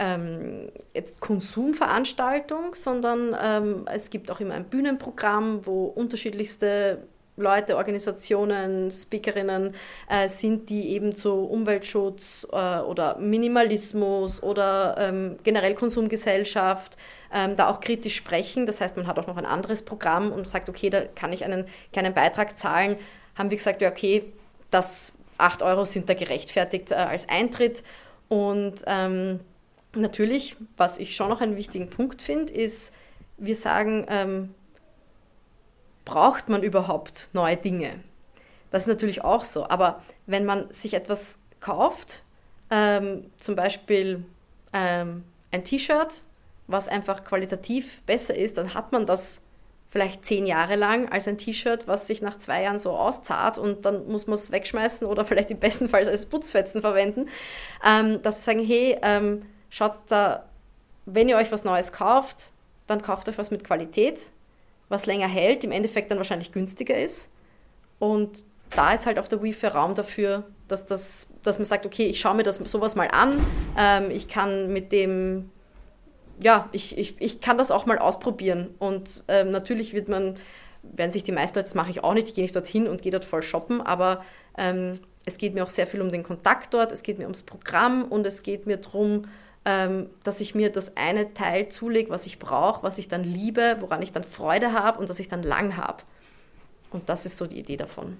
ähm, 0.00 0.72
jetzt 0.94 1.20
Konsumveranstaltung, 1.20 2.74
sondern 2.74 3.36
ähm, 3.40 3.86
es 3.92 4.08
gibt 4.08 4.30
auch 4.30 4.40
immer 4.40 4.54
ein 4.54 4.64
Bühnenprogramm, 4.64 5.66
wo 5.66 5.84
unterschiedlichste 5.84 7.02
Leute, 7.36 7.76
Organisationen, 7.76 8.92
Speakerinnen 8.92 9.74
äh, 10.08 10.28
sind, 10.28 10.70
die 10.70 10.90
eben 10.90 11.14
zu 11.14 11.32
Umweltschutz 11.44 12.46
äh, 12.50 12.80
oder 12.80 13.18
Minimalismus 13.18 14.42
oder 14.42 14.96
ähm, 14.98 15.38
generell 15.42 15.74
Konsumgesellschaft 15.74 16.96
ähm, 17.32 17.56
da 17.56 17.68
auch 17.68 17.80
kritisch 17.80 18.16
sprechen. 18.16 18.66
Das 18.66 18.80
heißt, 18.80 18.96
man 18.96 19.06
hat 19.06 19.18
auch 19.18 19.26
noch 19.26 19.36
ein 19.36 19.46
anderes 19.46 19.84
Programm 19.84 20.32
und 20.32 20.48
sagt, 20.48 20.68
okay, 20.68 20.90
da 20.90 21.02
kann 21.02 21.32
ich 21.32 21.44
einen 21.44 21.66
kleinen 21.92 22.14
Beitrag 22.14 22.58
zahlen. 22.58 22.96
Haben 23.36 23.50
wir 23.50 23.58
gesagt, 23.58 23.82
ja, 23.82 23.90
okay, 23.90 24.32
das 24.70 25.14
8 25.38 25.62
Euro 25.62 25.84
sind 25.84 26.08
da 26.08 26.14
gerechtfertigt 26.14 26.90
äh, 26.90 26.94
als 26.94 27.28
Eintritt. 27.28 27.82
Und 28.28 28.82
ähm, 28.86 29.40
natürlich, 29.94 30.56
was 30.76 30.98
ich 30.98 31.16
schon 31.16 31.28
noch 31.28 31.40
einen 31.40 31.56
wichtigen 31.56 31.90
Punkt 31.90 32.22
finde, 32.22 32.52
ist, 32.52 32.94
wir 33.38 33.56
sagen, 33.56 34.06
ähm, 34.08 34.54
braucht 36.04 36.48
man 36.48 36.62
überhaupt 36.62 37.28
neue 37.32 37.56
Dinge? 37.56 38.00
Das 38.70 38.82
ist 38.82 38.88
natürlich 38.88 39.24
auch 39.24 39.44
so. 39.44 39.68
Aber 39.68 40.02
wenn 40.26 40.44
man 40.44 40.72
sich 40.72 40.94
etwas 40.94 41.38
kauft, 41.60 42.22
ähm, 42.70 43.30
zum 43.36 43.56
Beispiel 43.56 44.24
ähm, 44.72 45.24
ein 45.50 45.64
T-Shirt, 45.64 46.22
was 46.66 46.88
einfach 46.88 47.24
qualitativ 47.24 48.02
besser 48.02 48.36
ist, 48.36 48.58
dann 48.58 48.74
hat 48.74 48.92
man 48.92 49.06
das 49.06 49.44
vielleicht 49.90 50.24
zehn 50.24 50.46
Jahre 50.46 50.76
lang 50.76 51.10
als 51.10 51.26
ein 51.26 51.36
T-Shirt, 51.36 51.88
was 51.88 52.06
sich 52.06 52.22
nach 52.22 52.38
zwei 52.38 52.62
Jahren 52.62 52.78
so 52.78 52.92
auszahlt 52.92 53.58
und 53.58 53.84
dann 53.84 54.06
muss 54.06 54.28
man 54.28 54.34
es 54.34 54.52
wegschmeißen 54.52 55.06
oder 55.06 55.24
vielleicht 55.26 55.50
im 55.50 55.58
besten 55.58 55.88
Fall 55.88 56.06
als 56.08 56.26
Putzfetzen 56.26 56.80
verwenden. 56.80 57.28
Ähm, 57.84 58.22
dass 58.22 58.38
wir 58.38 58.52
sagen, 58.52 58.64
hey, 58.64 58.98
ähm, 59.02 59.42
schaut 59.70 59.94
da, 60.08 60.44
wenn 61.06 61.28
ihr 61.28 61.36
euch 61.36 61.50
was 61.50 61.64
Neues 61.64 61.92
kauft, 61.92 62.52
dann 62.86 63.02
kauft 63.02 63.28
euch 63.28 63.38
was 63.38 63.50
mit 63.50 63.64
Qualität 63.64 64.32
was 64.90 65.06
länger 65.06 65.28
hält, 65.28 65.64
im 65.64 65.72
Endeffekt 65.72 66.10
dann 66.10 66.18
wahrscheinlich 66.18 66.52
günstiger 66.52 66.98
ist. 66.98 67.32
Und 67.98 68.44
da 68.70 68.92
ist 68.92 69.06
halt 69.06 69.18
auf 69.18 69.28
der 69.28 69.42
Wi-Fi 69.42 69.68
Raum 69.68 69.94
dafür, 69.94 70.44
dass, 70.68 70.86
das, 70.86 71.34
dass 71.42 71.58
man 71.58 71.64
sagt, 71.64 71.86
okay, 71.86 72.06
ich 72.06 72.20
schaue 72.20 72.34
mir 72.34 72.42
das 72.42 72.56
sowas 72.56 72.96
mal 72.96 73.08
an, 73.08 73.44
ähm, 73.78 74.10
ich 74.10 74.28
kann 74.28 74.72
mit 74.72 74.92
dem, 74.92 75.50
ja, 76.42 76.68
ich, 76.72 76.98
ich, 76.98 77.20
ich 77.20 77.40
kann 77.40 77.56
das 77.56 77.70
auch 77.70 77.86
mal 77.86 77.98
ausprobieren. 77.98 78.74
Und 78.78 79.22
ähm, 79.28 79.50
natürlich 79.52 79.94
wird 79.94 80.08
man, 80.08 80.36
werden 80.82 81.12
sich 81.12 81.22
die 81.22 81.32
meisten 81.32 81.56
Leute, 81.56 81.68
das 81.68 81.74
mache 81.74 81.90
ich 81.90 82.02
auch 82.02 82.14
nicht, 82.14 82.28
ich 82.28 82.34
gehe 82.34 82.44
nicht 82.44 82.56
dorthin 82.56 82.88
und 82.88 83.00
gehe 83.00 83.12
dort 83.12 83.24
voll 83.24 83.42
shoppen, 83.42 83.80
aber 83.80 84.24
ähm, 84.58 84.98
es 85.24 85.38
geht 85.38 85.54
mir 85.54 85.62
auch 85.62 85.70
sehr 85.70 85.86
viel 85.86 86.00
um 86.00 86.10
den 86.10 86.24
Kontakt 86.24 86.74
dort, 86.74 86.90
es 86.90 87.04
geht 87.04 87.18
mir 87.18 87.24
ums 87.24 87.42
Programm 87.42 88.04
und 88.04 88.26
es 88.26 88.42
geht 88.42 88.66
mir 88.66 88.78
darum, 88.78 89.26
ähm, 89.70 90.10
dass 90.24 90.40
ich 90.40 90.56
mir 90.56 90.70
das 90.70 90.96
eine 90.96 91.32
Teil 91.32 91.68
zulege, 91.68 92.10
was 92.10 92.26
ich 92.26 92.40
brauche, 92.40 92.82
was 92.82 92.98
ich 92.98 93.08
dann 93.08 93.22
liebe, 93.22 93.76
woran 93.78 94.02
ich 94.02 94.12
dann 94.12 94.24
Freude 94.24 94.72
habe 94.72 94.98
und 94.98 95.08
das 95.08 95.20
ich 95.20 95.28
dann 95.28 95.44
lang 95.44 95.76
habe. 95.76 96.02
Und 96.90 97.08
das 97.08 97.24
ist 97.24 97.36
so 97.36 97.46
die 97.46 97.60
Idee 97.60 97.76
davon. 97.76 98.16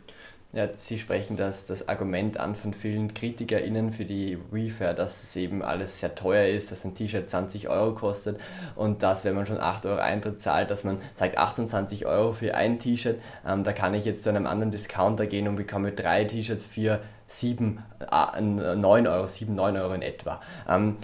Ja, 0.52 0.68
Sie 0.74 0.98
sprechen 0.98 1.36
das, 1.36 1.66
das 1.66 1.88
Argument 1.88 2.38
an 2.38 2.54
von 2.56 2.72
vielen 2.72 3.14
KritikerInnen 3.14 3.92
für 3.92 4.04
die 4.04 4.36
WeFair, 4.50 4.94
dass 4.94 5.22
es 5.22 5.36
eben 5.36 5.62
alles 5.62 6.00
sehr 6.00 6.14
teuer 6.14 6.48
ist, 6.48 6.70
dass 6.70 6.84
ein 6.84 6.94
T-Shirt 6.94 7.30
20 7.30 7.68
Euro 7.68 7.94
kostet 7.94 8.40
und 8.74 9.02
dass, 9.02 9.24
wenn 9.24 9.34
man 9.34 9.46
schon 9.46 9.58
8 9.58 9.86
Euro 9.86 10.00
Eintritt 10.00 10.42
zahlt, 10.42 10.70
dass 10.70 10.82
man 10.84 10.98
sagt 11.14 11.38
28 11.38 12.06
Euro 12.06 12.32
für 12.32 12.54
ein 12.54 12.78
T-Shirt, 12.78 13.20
ähm, 13.46 13.64
da 13.64 13.72
kann 13.72 13.94
ich 13.94 14.04
jetzt 14.04 14.22
zu 14.22 14.28
einem 14.28 14.46
anderen 14.46 14.72
Discounter 14.72 15.26
gehen 15.26 15.46
und 15.46 15.56
bekomme 15.56 15.92
drei 15.92 16.24
T-Shirts 16.24 16.64
für 16.64 17.00
7, 17.28 17.82
äh, 18.00 18.40
9 18.40 19.06
Euro, 19.06 19.26
7, 19.28 19.54
9 19.54 19.76
Euro 19.76 19.94
in 19.94 20.02
etwa. 20.02 20.40
Ähm, 20.68 20.96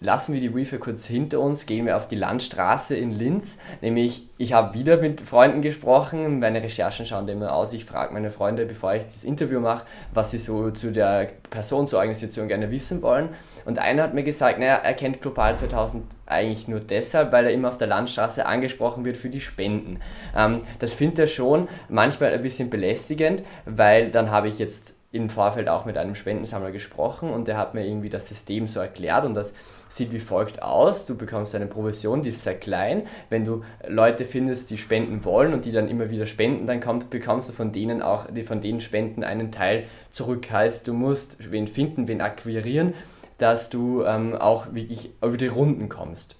lassen 0.00 0.32
wir 0.32 0.40
die 0.40 0.48
Reefer 0.48 0.78
kurz 0.78 1.06
hinter 1.06 1.40
uns, 1.40 1.66
gehen 1.66 1.86
wir 1.86 1.96
auf 1.96 2.08
die 2.08 2.16
Landstraße 2.16 2.96
in 2.96 3.10
Linz. 3.12 3.58
Nämlich, 3.80 4.28
ich 4.38 4.52
habe 4.52 4.74
wieder 4.78 4.98
mit 4.98 5.20
Freunden 5.20 5.62
gesprochen, 5.62 6.38
meine 6.38 6.62
Recherchen 6.62 7.06
schauen 7.06 7.28
immer 7.28 7.52
aus. 7.52 7.72
Ich 7.72 7.84
frage 7.84 8.12
meine 8.12 8.30
Freunde, 8.30 8.66
bevor 8.66 8.94
ich 8.94 9.04
das 9.04 9.24
Interview 9.24 9.60
mache, 9.60 9.84
was 10.14 10.30
sie 10.30 10.38
so 10.38 10.70
zu 10.70 10.92
der 10.92 11.30
Person, 11.50 11.88
zur 11.88 11.98
Organisation 11.98 12.48
gerne 12.48 12.70
wissen 12.70 13.02
wollen. 13.02 13.30
Und 13.64 13.78
einer 13.78 14.02
hat 14.02 14.14
mir 14.14 14.22
gesagt, 14.22 14.58
naja, 14.58 14.76
er 14.76 14.94
kennt 14.94 15.20
Global 15.20 15.56
2000 15.56 16.04
eigentlich 16.26 16.68
nur 16.68 16.80
deshalb, 16.80 17.32
weil 17.32 17.46
er 17.46 17.52
immer 17.52 17.68
auf 17.68 17.78
der 17.78 17.88
Landstraße 17.88 18.46
angesprochen 18.46 19.04
wird 19.04 19.16
für 19.16 19.30
die 19.30 19.40
Spenden. 19.40 20.00
Ähm, 20.36 20.62
das 20.78 20.94
findet 20.94 21.18
er 21.18 21.26
schon 21.26 21.68
manchmal 21.88 22.32
ein 22.32 22.42
bisschen 22.42 22.70
belästigend, 22.70 23.42
weil 23.64 24.10
dann 24.10 24.30
habe 24.30 24.48
ich 24.48 24.58
jetzt 24.58 24.94
im 25.10 25.30
Vorfeld 25.30 25.68
auch 25.68 25.86
mit 25.86 25.96
einem 25.96 26.14
Spendensammler 26.14 26.70
gesprochen 26.70 27.30
und 27.30 27.48
der 27.48 27.56
hat 27.56 27.74
mir 27.74 27.86
irgendwie 27.86 28.10
das 28.10 28.28
System 28.28 28.66
so 28.66 28.80
erklärt 28.80 29.24
und 29.24 29.34
das 29.34 29.54
sieht 29.88 30.12
wie 30.12 30.20
folgt 30.20 30.62
aus. 30.62 31.06
Du 31.06 31.16
bekommst 31.16 31.54
eine 31.54 31.66
Provision, 31.66 32.22
die 32.22 32.30
ist 32.30 32.42
sehr 32.42 32.58
klein. 32.58 33.06
Wenn 33.30 33.44
du 33.44 33.64
Leute 33.86 34.24
findest, 34.24 34.70
die 34.70 34.78
spenden 34.78 35.24
wollen 35.24 35.54
und 35.54 35.64
die 35.64 35.72
dann 35.72 35.88
immer 35.88 36.10
wieder 36.10 36.26
spenden, 36.26 36.66
dann 36.66 36.80
kommt, 36.80 37.10
bekommst 37.10 37.48
du 37.48 37.52
von 37.52 37.72
denen 37.72 38.02
auch, 38.02 38.26
die 38.30 38.42
von 38.42 38.60
den 38.60 38.80
Spenden 38.80 39.24
einen 39.24 39.52
Teil 39.52 39.84
zurück. 40.10 40.50
Heißt, 40.50 40.86
du 40.86 40.92
musst 40.92 41.50
wen 41.50 41.68
finden, 41.68 42.08
wen 42.08 42.20
akquirieren, 42.20 42.94
dass 43.38 43.70
du 43.70 44.04
ähm, 44.04 44.34
auch 44.34 44.74
wirklich 44.74 45.10
über 45.22 45.36
die 45.36 45.46
Runden 45.46 45.88
kommst. 45.88 46.36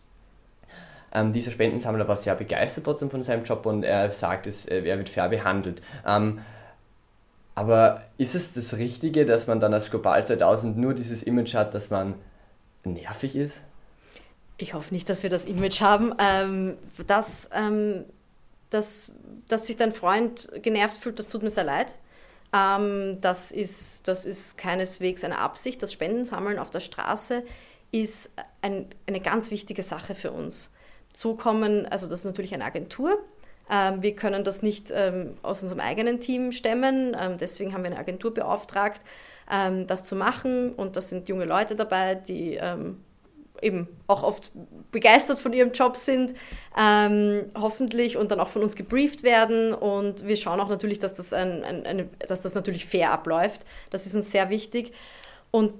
Ähm, 1.12 1.32
dieser 1.32 1.50
Spendensammler 1.50 2.06
war 2.06 2.16
sehr 2.16 2.34
begeistert 2.34 2.84
trotzdem 2.84 3.10
von 3.10 3.22
seinem 3.22 3.44
Job 3.44 3.64
und 3.64 3.82
er 3.82 4.10
sagt, 4.10 4.46
es, 4.46 4.66
äh, 4.66 4.82
er 4.82 4.98
wird 4.98 5.08
fair 5.08 5.28
behandelt. 5.28 5.80
Ähm, 6.06 6.40
aber 7.54 8.02
ist 8.18 8.34
es 8.34 8.52
das 8.52 8.76
Richtige, 8.76 9.26
dass 9.26 9.46
man 9.46 9.58
dann 9.58 9.74
als 9.74 9.90
Global 9.90 10.24
2000 10.24 10.76
nur 10.76 10.94
dieses 10.94 11.22
Image 11.24 11.54
hat, 11.54 11.74
dass 11.74 11.90
man 11.90 12.14
nervig 12.92 13.36
ist? 13.36 13.62
Ich 14.56 14.74
hoffe 14.74 14.92
nicht, 14.92 15.08
dass 15.08 15.22
wir 15.22 15.30
das 15.30 15.44
Image 15.44 15.80
haben, 15.80 16.12
ähm, 16.18 16.76
dass, 17.06 17.48
ähm, 17.52 18.04
dass, 18.70 19.12
dass 19.48 19.66
sich 19.66 19.76
dein 19.76 19.92
Freund 19.92 20.48
genervt 20.62 20.98
fühlt, 20.98 21.18
das 21.18 21.28
tut 21.28 21.42
mir 21.42 21.50
sehr 21.50 21.64
leid. 21.64 21.94
Ähm, 22.52 23.20
das, 23.20 23.52
ist, 23.52 24.08
das 24.08 24.24
ist 24.24 24.58
keineswegs 24.58 25.22
eine 25.22 25.38
Absicht. 25.38 25.82
Das 25.82 25.92
Spendensammeln 25.92 26.58
auf 26.58 26.70
der 26.70 26.80
Straße 26.80 27.44
ist 27.92 28.32
ein, 28.62 28.86
eine 29.06 29.20
ganz 29.20 29.50
wichtige 29.50 29.82
Sache 29.82 30.14
für 30.14 30.32
uns. 30.32 30.72
So 31.12 31.34
kommen, 31.34 31.86
also 31.86 32.06
das 32.06 32.20
ist 32.20 32.26
natürlich 32.26 32.54
eine 32.54 32.64
Agentur. 32.64 33.18
Ähm, 33.70 34.02
wir 34.02 34.14
können 34.16 34.44
das 34.44 34.62
nicht 34.62 34.90
ähm, 34.92 35.36
aus 35.42 35.62
unserem 35.62 35.80
eigenen 35.80 36.20
Team 36.20 36.52
stemmen, 36.52 37.16
ähm, 37.18 37.38
deswegen 37.38 37.74
haben 37.74 37.82
wir 37.82 37.90
eine 37.90 38.00
Agentur 38.00 38.32
beauftragt 38.32 39.00
ähm, 39.50 39.86
das 39.86 40.04
zu 40.04 40.16
machen. 40.16 40.72
Und 40.74 40.96
da 40.96 41.02
sind 41.02 41.28
junge 41.28 41.44
Leute 41.44 41.76
dabei, 41.76 42.14
die 42.14 42.54
ähm, 42.54 42.98
eben 43.62 43.88
auch 44.06 44.22
oft 44.22 44.50
begeistert 44.90 45.38
von 45.38 45.52
ihrem 45.52 45.72
Job 45.72 45.96
sind, 45.96 46.34
ähm, 46.76 47.46
hoffentlich 47.54 48.16
und 48.16 48.30
dann 48.30 48.40
auch 48.40 48.48
von 48.48 48.62
uns 48.62 48.76
gebrieft 48.76 49.22
werden. 49.22 49.74
Und 49.74 50.26
wir 50.26 50.36
schauen 50.36 50.60
auch 50.60 50.68
natürlich, 50.68 50.98
dass 50.98 51.14
das, 51.14 51.32
ein, 51.32 51.64
ein, 51.64 51.86
eine, 51.86 52.08
dass 52.26 52.40
das 52.40 52.54
natürlich 52.54 52.86
fair 52.86 53.10
abläuft. 53.10 53.64
Das 53.90 54.06
ist 54.06 54.14
uns 54.14 54.30
sehr 54.30 54.50
wichtig. 54.50 54.92
Und 55.50 55.72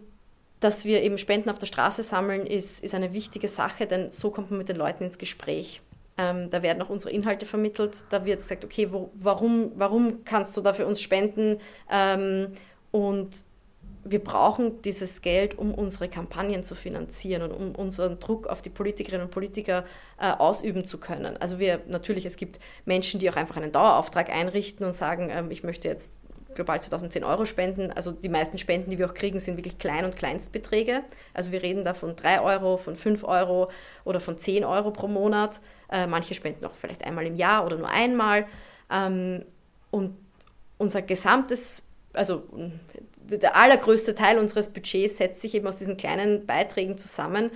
dass 0.60 0.84
wir 0.84 1.02
eben 1.02 1.18
Spenden 1.18 1.50
auf 1.50 1.58
der 1.58 1.66
Straße 1.66 2.02
sammeln, 2.02 2.44
ist, 2.44 2.82
ist 2.82 2.94
eine 2.94 3.12
wichtige 3.12 3.48
Sache, 3.48 3.86
denn 3.86 4.10
so 4.10 4.30
kommt 4.30 4.50
man 4.50 4.58
mit 4.58 4.68
den 4.68 4.76
Leuten 4.76 5.04
ins 5.04 5.18
Gespräch. 5.18 5.80
Ähm, 6.16 6.50
da 6.50 6.62
werden 6.62 6.82
auch 6.82 6.88
unsere 6.88 7.14
Inhalte 7.14 7.46
vermittelt. 7.46 7.96
Da 8.10 8.24
wird 8.24 8.40
gesagt, 8.40 8.64
okay, 8.64 8.88
wo, 8.90 9.10
warum, 9.14 9.70
warum 9.76 10.24
kannst 10.24 10.56
du 10.56 10.60
da 10.60 10.72
für 10.72 10.84
uns 10.84 11.00
spenden? 11.00 11.58
Ähm, 11.90 12.54
und 12.90 13.44
wir 14.10 14.22
brauchen 14.22 14.80
dieses 14.82 15.22
Geld, 15.22 15.58
um 15.58 15.74
unsere 15.74 16.08
Kampagnen 16.08 16.64
zu 16.64 16.74
finanzieren 16.74 17.42
und 17.42 17.52
um 17.52 17.74
unseren 17.74 18.18
Druck 18.18 18.46
auf 18.46 18.62
die 18.62 18.70
Politikerinnen 18.70 19.26
und 19.26 19.30
Politiker 19.30 19.84
äh, 20.20 20.30
ausüben 20.30 20.84
zu 20.84 20.98
können. 20.98 21.36
Also 21.36 21.58
wir 21.58 21.80
natürlich, 21.88 22.24
es 22.24 22.36
gibt 22.36 22.58
Menschen, 22.84 23.20
die 23.20 23.30
auch 23.30 23.36
einfach 23.36 23.56
einen 23.56 23.72
Dauerauftrag 23.72 24.30
einrichten 24.30 24.86
und 24.86 24.94
sagen, 24.94 25.28
ähm, 25.30 25.50
ich 25.50 25.62
möchte 25.62 25.88
jetzt 25.88 26.12
global 26.54 26.80
2010 26.80 27.22
Euro 27.24 27.44
spenden. 27.44 27.90
Also 27.92 28.12
die 28.12 28.28
meisten 28.28 28.58
Spenden, 28.58 28.90
die 28.90 28.98
wir 28.98 29.06
auch 29.06 29.14
kriegen, 29.14 29.38
sind 29.38 29.56
wirklich 29.56 29.78
Klein- 29.78 30.04
und 30.04 30.16
Kleinstbeträge. 30.16 31.02
Also 31.34 31.52
wir 31.52 31.62
reden 31.62 31.84
da 31.84 31.94
von 31.94 32.16
3 32.16 32.40
Euro, 32.40 32.78
von 32.78 32.96
5 32.96 33.24
Euro 33.24 33.70
oder 34.04 34.20
von 34.20 34.38
10 34.38 34.64
Euro 34.64 34.90
pro 34.90 35.06
Monat. 35.06 35.60
Äh, 35.90 36.06
manche 36.06 36.34
spenden 36.34 36.64
auch 36.64 36.74
vielleicht 36.80 37.04
einmal 37.04 37.26
im 37.26 37.36
Jahr 37.36 37.64
oder 37.64 37.76
nur 37.76 37.88
einmal. 37.88 38.46
Ähm, 38.90 39.44
und 39.90 40.16
unser 40.78 41.02
gesamtes, 41.02 41.86
also 42.12 42.44
der 43.28 43.56
allergrößte 43.56 44.14
Teil 44.14 44.38
unseres 44.38 44.72
Budgets 44.72 45.18
setzt 45.18 45.40
sich 45.40 45.54
eben 45.54 45.66
aus 45.66 45.76
diesen 45.76 45.96
kleinen 45.96 46.46
Beiträgen 46.46 46.98
zusammen. 46.98 47.50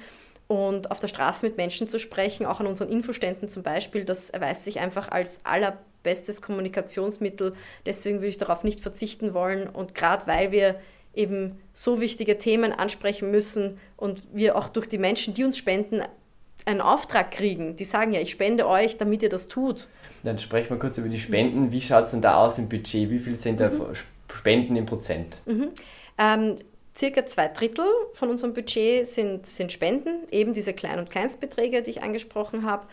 Und 0.48 0.90
auf 0.90 1.00
der 1.00 1.08
Straße 1.08 1.46
mit 1.46 1.56
Menschen 1.56 1.88
zu 1.88 1.98
sprechen, 1.98 2.44
auch 2.44 2.61
an 2.61 2.66
unseren 2.66 2.90
Infoständen 2.90 3.48
zum 3.48 3.62
Beispiel, 3.62 4.04
das 4.04 4.28
erweist 4.28 4.64
sich 4.64 4.80
einfach 4.80 5.11
als 5.11 5.46
allerbestes 5.46 6.42
Kommunikationsmittel. 6.42 7.54
Deswegen 7.87 8.18
würde 8.18 8.28
ich 8.28 8.38
darauf 8.38 8.62
nicht 8.62 8.80
verzichten 8.80 9.32
wollen. 9.32 9.66
Und 9.66 9.94
gerade 9.94 10.26
weil 10.26 10.52
wir 10.52 10.78
eben 11.14 11.58
so 11.72 12.00
wichtige 12.00 12.38
Themen 12.38 12.72
ansprechen 12.72 13.30
müssen 13.30 13.78
und 13.96 14.22
wir 14.32 14.56
auch 14.56 14.68
durch 14.68 14.88
die 14.88 14.98
Menschen, 14.98 15.32
die 15.35 15.44
uns 15.44 15.56
spenden, 15.56 16.02
einen 16.64 16.80
Auftrag 16.80 17.30
kriegen. 17.30 17.76
Die 17.76 17.85
sagen 17.85 18.12
ja, 18.12 18.20
ich 18.20 18.30
spende 18.30 18.66
euch, 18.68 18.98
damit 18.98 19.22
ihr 19.22 19.28
das 19.28 19.48
tut. 19.48 19.88
Dann 20.22 20.38
sprechen 20.38 20.70
wir 20.70 20.78
kurz 20.78 20.98
über 20.98 21.08
die 21.08 21.18
Spenden. 21.18 21.72
Wie 21.72 21.80
schaut 21.80 22.04
es 22.04 22.11
denn 22.12 22.20
da 22.20 22.37
aus 22.37 22.58
im 22.58 22.68
Budget? 22.68 23.11
Wie 23.11 23.18
viel 23.18 23.35
sind 23.35 23.58
da 23.58 23.70
mhm. 23.70 23.94
Spenden 24.35 24.77
in 24.77 24.87
Prozent? 24.87 25.40
Mhm. 25.47 25.68
Ähm, 26.18 26.57
circa 26.97 27.27
zwei 27.27 27.49
Drittel 27.49 27.87
von 28.14 28.31
unserem 28.31 28.55
Budget 28.55 29.07
sind, 29.07 29.47
sind 29.47 29.73
Spenden, 29.73 30.27
eben 30.31 30.55
diese 30.55 30.73
Klein- 30.73 30.99
und 30.99 31.11
Kleinstbeträge, 31.11 31.83
die 31.83 31.90
ich 31.90 32.03
angesprochen 32.03 32.64
habe. 32.64 32.87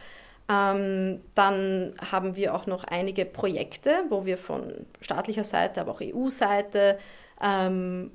Ähm, 0.50 1.22
dann 1.36 1.94
haben 2.12 2.36
wir 2.36 2.56
auch 2.56 2.66
noch 2.66 2.84
einige 2.84 3.26
Projekte, 3.26 4.04
wo 4.10 4.26
wir 4.26 4.38
von 4.38 4.74
staatlicher 5.02 5.44
Seite, 5.44 5.82
aber 5.82 5.92
auch 5.92 6.02
EU-Seite 6.02 6.98
ähm, 7.42 8.12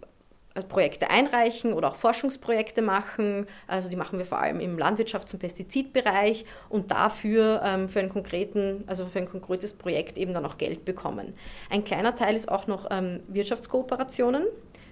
Projekte 0.62 1.10
einreichen 1.10 1.72
oder 1.72 1.88
auch 1.88 1.96
Forschungsprojekte 1.96 2.80
machen. 2.80 3.46
Also 3.66 3.88
die 3.88 3.96
machen 3.96 4.18
wir 4.18 4.26
vor 4.26 4.38
allem 4.38 4.60
im 4.60 4.76
Landwirtschafts- 4.78 5.32
und 5.32 5.40
Pestizidbereich 5.40 6.44
und 6.68 6.92
dafür 6.92 7.60
ähm, 7.64 7.88
für, 7.88 7.98
einen 7.98 8.08
konkreten, 8.10 8.84
also 8.86 9.06
für 9.06 9.18
ein 9.18 9.28
konkretes 9.28 9.72
Projekt 9.74 10.16
eben 10.16 10.32
dann 10.32 10.46
auch 10.46 10.56
Geld 10.56 10.84
bekommen. 10.84 11.34
Ein 11.70 11.82
kleiner 11.82 12.14
Teil 12.14 12.36
ist 12.36 12.50
auch 12.50 12.66
noch 12.66 12.86
ähm, 12.90 13.20
Wirtschaftskooperationen. 13.28 14.44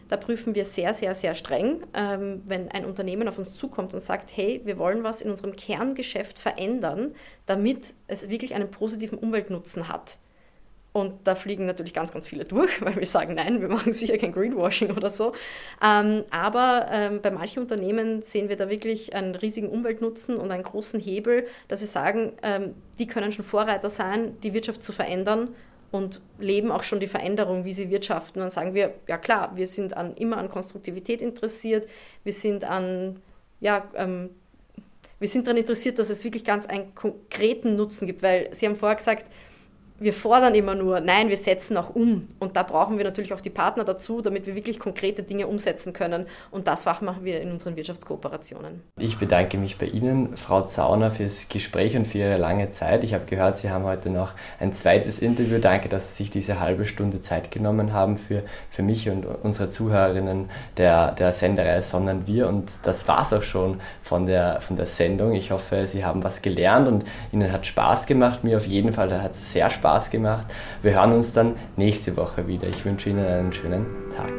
Da 0.08 0.16
prüfen 0.16 0.54
wir 0.54 0.66
sehr, 0.66 0.92
sehr, 0.92 1.14
sehr 1.14 1.34
streng, 1.34 1.84
ähm, 1.94 2.42
wenn 2.44 2.70
ein 2.70 2.84
Unternehmen 2.84 3.28
auf 3.28 3.38
uns 3.38 3.54
zukommt 3.54 3.94
und 3.94 4.00
sagt, 4.00 4.36
hey, 4.36 4.60
wir 4.64 4.76
wollen 4.78 5.04
was 5.04 5.22
in 5.22 5.30
unserem 5.30 5.56
Kerngeschäft 5.56 6.38
verändern, 6.38 7.14
damit 7.46 7.94
es 8.08 8.28
wirklich 8.28 8.54
einen 8.54 8.70
positiven 8.70 9.16
Umweltnutzen 9.16 9.88
hat 9.88 10.18
und 10.92 11.14
da 11.24 11.34
fliegen 11.34 11.64
natürlich 11.64 11.94
ganz, 11.94 12.12
ganz 12.12 12.28
viele 12.28 12.44
durch, 12.44 12.82
weil 12.84 12.96
wir 12.96 13.06
sagen, 13.06 13.34
nein, 13.34 13.60
wir 13.60 13.68
machen 13.68 13.92
sicher 13.92 14.18
kein 14.18 14.32
Greenwashing 14.32 14.90
oder 14.96 15.08
so. 15.10 15.32
Ähm, 15.82 16.24
aber 16.30 16.88
ähm, 16.90 17.20
bei 17.22 17.30
manchen 17.30 17.62
Unternehmen 17.62 18.22
sehen 18.22 18.48
wir 18.48 18.56
da 18.56 18.68
wirklich 18.68 19.14
einen 19.14 19.34
riesigen 19.34 19.68
Umweltnutzen 19.68 20.36
und 20.36 20.50
einen 20.50 20.62
großen 20.62 21.00
Hebel, 21.00 21.46
dass 21.68 21.80
wir 21.80 21.88
sagen, 21.88 22.32
ähm, 22.42 22.74
die 22.98 23.06
können 23.06 23.32
schon 23.32 23.44
Vorreiter 23.44 23.88
sein, 23.88 24.36
die 24.42 24.52
Wirtschaft 24.52 24.82
zu 24.82 24.92
verändern 24.92 25.54
und 25.92 26.20
leben 26.38 26.70
auch 26.70 26.82
schon 26.82 27.00
die 27.00 27.06
Veränderung, 27.06 27.64
wie 27.64 27.72
sie 27.72 27.90
wirtschaften. 27.90 28.40
Und 28.40 28.44
dann 28.46 28.50
sagen 28.50 28.74
wir, 28.74 28.94
ja 29.08 29.16
klar, 29.18 29.52
wir 29.56 29.66
sind 29.66 29.96
an, 29.96 30.14
immer 30.16 30.36
an 30.36 30.50
Konstruktivität 30.50 31.22
interessiert, 31.22 31.86
wir 32.24 32.32
sind 32.32 32.64
an, 32.64 33.20
ja, 33.60 33.88
ähm, 33.94 34.30
wir 35.18 35.28
sind 35.28 35.46
daran 35.46 35.58
interessiert, 35.58 35.98
dass 35.98 36.10
es 36.10 36.24
wirklich 36.24 36.44
ganz 36.44 36.66
einen 36.66 36.94
konkreten 36.94 37.76
Nutzen 37.76 38.06
gibt, 38.08 38.22
weil 38.22 38.52
Sie 38.52 38.66
haben 38.66 38.74
vorher 38.74 38.96
gesagt, 38.96 39.30
wir 40.02 40.12
fordern 40.12 40.54
immer 40.54 40.74
nur, 40.74 41.00
nein, 41.00 41.28
wir 41.28 41.36
setzen 41.36 41.76
auch 41.76 41.94
um. 41.94 42.28
Und 42.38 42.56
da 42.56 42.62
brauchen 42.62 42.98
wir 42.98 43.04
natürlich 43.04 43.32
auch 43.32 43.40
die 43.40 43.50
Partner 43.50 43.84
dazu, 43.84 44.20
damit 44.20 44.46
wir 44.46 44.54
wirklich 44.54 44.78
konkrete 44.78 45.22
Dinge 45.22 45.46
umsetzen 45.46 45.92
können. 45.92 46.26
Und 46.50 46.66
das 46.66 46.84
machen 46.84 47.24
wir 47.24 47.40
in 47.40 47.50
unseren 47.50 47.76
Wirtschaftskooperationen. 47.76 48.82
Ich 48.98 49.18
bedanke 49.18 49.58
mich 49.58 49.78
bei 49.78 49.86
Ihnen, 49.86 50.36
Frau 50.36 50.62
Zauner, 50.62 51.10
fürs 51.10 51.48
Gespräch 51.48 51.96
und 51.96 52.06
für 52.06 52.18
Ihre 52.18 52.36
lange 52.36 52.70
Zeit. 52.70 53.04
Ich 53.04 53.14
habe 53.14 53.24
gehört, 53.26 53.58
Sie 53.58 53.70
haben 53.70 53.84
heute 53.84 54.10
noch 54.10 54.34
ein 54.58 54.72
zweites 54.72 55.20
Interview. 55.20 55.58
Danke, 55.58 55.88
dass 55.88 56.16
Sie 56.16 56.24
sich 56.24 56.30
diese 56.30 56.60
halbe 56.60 56.84
Stunde 56.84 57.20
Zeit 57.20 57.50
genommen 57.50 57.92
haben 57.92 58.16
für, 58.16 58.42
für 58.70 58.82
mich 58.82 59.08
und 59.08 59.24
unsere 59.42 59.70
Zuhörerinnen 59.70 60.50
der, 60.76 61.12
der 61.12 61.32
Sendereihe 61.32 61.82
Sondern 61.82 62.26
wir. 62.26 62.48
Und 62.48 62.72
das 62.82 63.06
war 63.08 63.22
es 63.22 63.32
auch 63.32 63.42
schon 63.42 63.80
von 64.02 64.26
der, 64.26 64.60
von 64.60 64.76
der 64.76 64.86
Sendung. 64.86 65.32
Ich 65.32 65.50
hoffe, 65.50 65.86
Sie 65.86 66.04
haben 66.04 66.24
was 66.24 66.42
gelernt 66.42 66.88
und 66.88 67.04
Ihnen 67.32 67.52
hat 67.52 67.66
Spaß 67.66 68.06
gemacht. 68.06 68.44
Mir 68.44 68.56
auf 68.56 68.66
jeden 68.66 68.92
Fall, 68.92 69.08
da 69.08 69.22
hat 69.22 69.32
es 69.32 69.52
sehr 69.52 69.70
Spaß 69.70 69.91
Spaß 69.92 70.10
gemacht. 70.10 70.46
Wir 70.82 70.94
hören 70.94 71.12
uns 71.12 71.32
dann 71.32 71.54
nächste 71.76 72.16
Woche 72.16 72.46
wieder. 72.46 72.66
Ich 72.68 72.84
wünsche 72.84 73.10
Ihnen 73.10 73.26
einen 73.26 73.52
schönen 73.52 73.86
Tag. 74.16 74.32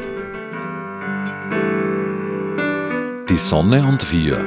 Die 3.30 3.38
Sonne 3.38 3.86
und 3.86 4.12
wir. 4.12 4.38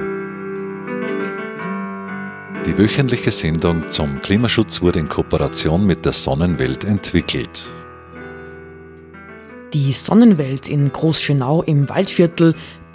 Die 2.67 2.77
wöchentliche 2.77 3.31
Sendung 3.31 3.87
zum 3.87 4.21
Klimaschutz 4.21 4.83
wurde 4.83 4.99
in 4.99 5.09
Kooperation 5.09 5.87
mit 5.87 6.05
der 6.05 6.13
Sonnenwelt 6.13 6.83
entwickelt. 6.83 7.69
Die 9.73 9.93
Sonnenwelt 9.93 10.69
in 10.69 10.91
Großschönau 10.91 11.63
im 11.63 11.89
Waldviertel 11.89 12.57